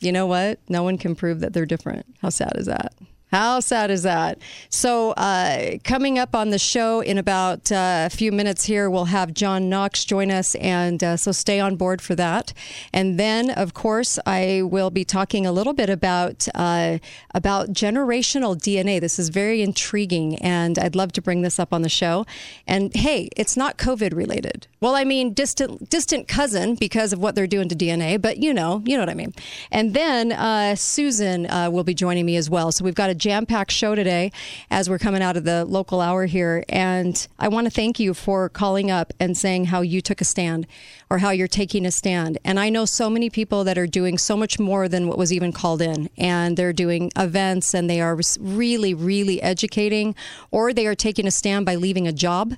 you 0.00 0.12
know 0.12 0.26
what? 0.26 0.58
No 0.68 0.82
one 0.82 0.98
can 0.98 1.14
prove 1.14 1.40
that 1.40 1.52
they're 1.52 1.66
different. 1.66 2.06
How 2.22 2.30
sad 2.30 2.52
is 2.56 2.66
that? 2.66 2.94
How 3.30 3.60
sad 3.60 3.92
is 3.92 4.02
that? 4.02 4.38
So, 4.70 5.12
uh, 5.12 5.78
coming 5.84 6.18
up 6.18 6.34
on 6.34 6.50
the 6.50 6.58
show 6.58 7.00
in 7.00 7.16
about 7.16 7.70
uh, 7.70 8.06
a 8.06 8.10
few 8.10 8.32
minutes 8.32 8.64
here, 8.64 8.90
we'll 8.90 9.04
have 9.04 9.32
John 9.32 9.68
Knox 9.68 10.04
join 10.04 10.32
us, 10.32 10.56
and 10.56 11.02
uh, 11.04 11.16
so 11.16 11.30
stay 11.30 11.60
on 11.60 11.76
board 11.76 12.02
for 12.02 12.16
that. 12.16 12.52
And 12.92 13.20
then, 13.20 13.50
of 13.50 13.72
course, 13.72 14.18
I 14.26 14.62
will 14.64 14.90
be 14.90 15.04
talking 15.04 15.46
a 15.46 15.52
little 15.52 15.74
bit 15.74 15.88
about 15.88 16.48
uh, 16.56 16.98
about 17.32 17.68
generational 17.68 18.56
DNA. 18.56 19.00
This 19.00 19.20
is 19.20 19.28
very 19.28 19.62
intriguing, 19.62 20.34
and 20.36 20.76
I'd 20.76 20.96
love 20.96 21.12
to 21.12 21.22
bring 21.22 21.42
this 21.42 21.60
up 21.60 21.72
on 21.72 21.82
the 21.82 21.88
show. 21.88 22.26
And 22.66 22.92
hey, 22.96 23.28
it's 23.36 23.56
not 23.56 23.78
COVID 23.78 24.12
related. 24.12 24.66
Well, 24.80 24.96
I 24.96 25.04
mean, 25.04 25.34
distant 25.34 25.88
distant 25.88 26.26
cousin 26.26 26.74
because 26.74 27.12
of 27.12 27.20
what 27.20 27.36
they're 27.36 27.46
doing 27.46 27.68
to 27.68 27.76
DNA, 27.76 28.20
but 28.20 28.38
you 28.38 28.52
know, 28.52 28.82
you 28.84 28.96
know 28.96 29.02
what 29.02 29.10
I 29.10 29.14
mean. 29.14 29.34
And 29.70 29.94
then 29.94 30.32
uh, 30.32 30.74
Susan 30.74 31.48
uh, 31.48 31.70
will 31.70 31.84
be 31.84 31.94
joining 31.94 32.26
me 32.26 32.34
as 32.34 32.50
well. 32.50 32.72
So 32.72 32.84
we've 32.84 32.94
got 32.94 33.08
a 33.08 33.19
jam 33.20 33.46
packed 33.46 33.70
show 33.70 33.94
today 33.94 34.32
as 34.70 34.88
we're 34.88 34.98
coming 34.98 35.22
out 35.22 35.36
of 35.36 35.44
the 35.44 35.64
local 35.64 36.00
hour 36.00 36.26
here. 36.26 36.64
And 36.68 37.28
I 37.38 37.48
want 37.48 37.66
to 37.66 37.70
thank 37.70 38.00
you 38.00 38.14
for 38.14 38.48
calling 38.48 38.90
up 38.90 39.12
and 39.20 39.36
saying 39.36 39.66
how 39.66 39.82
you 39.82 40.00
took 40.00 40.20
a 40.20 40.24
stand 40.24 40.66
or 41.10 41.18
how 41.18 41.30
you're 41.30 41.46
taking 41.46 41.86
a 41.86 41.90
stand. 41.90 42.38
And 42.44 42.58
I 42.58 42.70
know 42.70 42.86
so 42.86 43.10
many 43.10 43.30
people 43.30 43.62
that 43.64 43.78
are 43.78 43.86
doing 43.86 44.18
so 44.18 44.36
much 44.36 44.58
more 44.58 44.88
than 44.88 45.06
what 45.06 45.18
was 45.18 45.32
even 45.32 45.52
called 45.52 45.82
in. 45.82 46.08
And 46.16 46.56
they're 46.56 46.72
doing 46.72 47.12
events 47.16 47.74
and 47.74 47.88
they 47.88 48.00
are 48.00 48.18
really, 48.40 48.94
really 48.94 49.40
educating, 49.42 50.14
or 50.50 50.72
they 50.72 50.86
are 50.86 50.94
taking 50.94 51.26
a 51.26 51.30
stand 51.30 51.66
by 51.66 51.74
leaving 51.74 52.08
a 52.08 52.12
job 52.12 52.54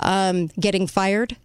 um, 0.00 0.48
getting 0.58 0.86
fired, 0.86 1.36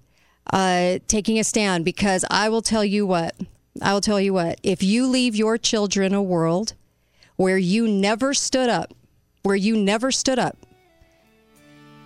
uh, 0.51 0.99
taking 1.07 1.38
a 1.38 1.43
stand. 1.43 1.86
Because 1.86 2.25
I 2.29 2.49
will 2.49 2.62
tell 2.62 2.86
you 2.86 3.05
what, 3.05 3.36
I 3.81 3.93
will 3.93 4.01
tell 4.01 4.19
you 4.19 4.33
what, 4.33 4.60
if 4.63 4.81
you 4.81 5.07
leave 5.07 5.36
your 5.36 5.57
children 5.57 6.13
a 6.13 6.21
world 6.21 6.73
where 7.38 7.58
you 7.58 7.88
never 7.88 8.34
stood 8.34 8.69
up, 8.69 8.93
where 9.43 9.56
you 9.56 9.78
never 9.78 10.12
stood 10.12 10.39
up, 10.39 10.58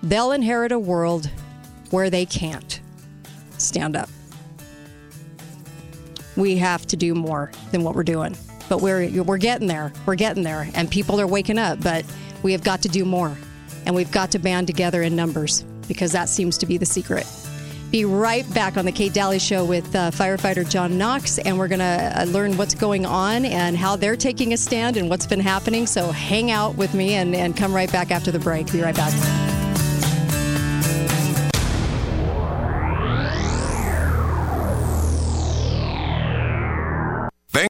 they'll 0.04 0.32
inherit 0.32 0.72
a 0.72 0.80
world 0.80 1.30
where 1.89 2.10
they 2.10 2.26
can't 2.26 2.80
stand 3.58 3.96
up. 3.96 4.10
We 6.36 6.58
have 6.58 6.86
to 6.88 6.96
do 6.96 7.15
more 7.15 7.52
than 7.72 7.84
what 7.84 7.96
we're 7.96 8.04
doing. 8.04 8.38
But 8.70 8.82
we're 8.82 9.24
we're 9.24 9.38
getting 9.38 9.67
there. 9.67 9.91
We're 10.06 10.15
getting 10.15 10.44
there 10.44 10.70
and 10.76 10.89
people 10.89 11.20
are 11.20 11.28
waking 11.28 11.58
up, 11.58 11.82
but 11.82 12.06
we 12.41 12.54
have 12.54 12.63
got 12.63 12.82
to 12.84 12.89
do 12.89 13.04
more. 13.04 13.36
And 13.86 13.96
we've 13.96 14.12
got 14.12 14.32
to 14.32 14.39
band 14.39 14.67
together 14.67 15.02
in 15.02 15.15
numbers 15.15 15.63
because 15.88 16.12
that 16.12 16.30
seems 16.30 16.58
to 16.60 16.65
be 16.65 16.78
the 16.78 16.86
secret. 16.86 17.26
Be 17.91 18.06
right 18.06 18.51
back 18.54 18.77
on 18.77 18.86
the 18.86 18.91
Kate 18.93 19.13
Dalley 19.13 19.38
Show 19.38 19.65
with 19.65 19.93
uh, 19.93 20.12
firefighter 20.12 20.67
John 20.67 20.97
Knox, 20.97 21.39
and 21.39 21.60
we're 21.60 21.67
going 21.67 21.80
to 21.80 22.13
uh, 22.21 22.23
learn 22.23 22.56
what's 22.56 22.73
going 22.73 23.06
on 23.06 23.43
and 23.43 23.75
how 23.75 23.97
they're 23.97 24.15
taking 24.15 24.54
a 24.54 24.58
stand 24.58 24.95
and 24.95 25.10
what's 25.10 25.25
been 25.25 25.41
happening. 25.41 25.86
So 25.86 26.10
hang 26.10 26.51
out 26.51 26.77
with 26.77 26.93
me 26.93 27.15
and, 27.15 27.36
and 27.36 27.56
come 27.56 27.75
right 27.75 27.91
back 27.91 28.10
after 28.10 28.32
the 28.32 28.39
break. 28.39 28.71
Be 28.71 28.82
right 28.82 28.95
back. 28.95 29.61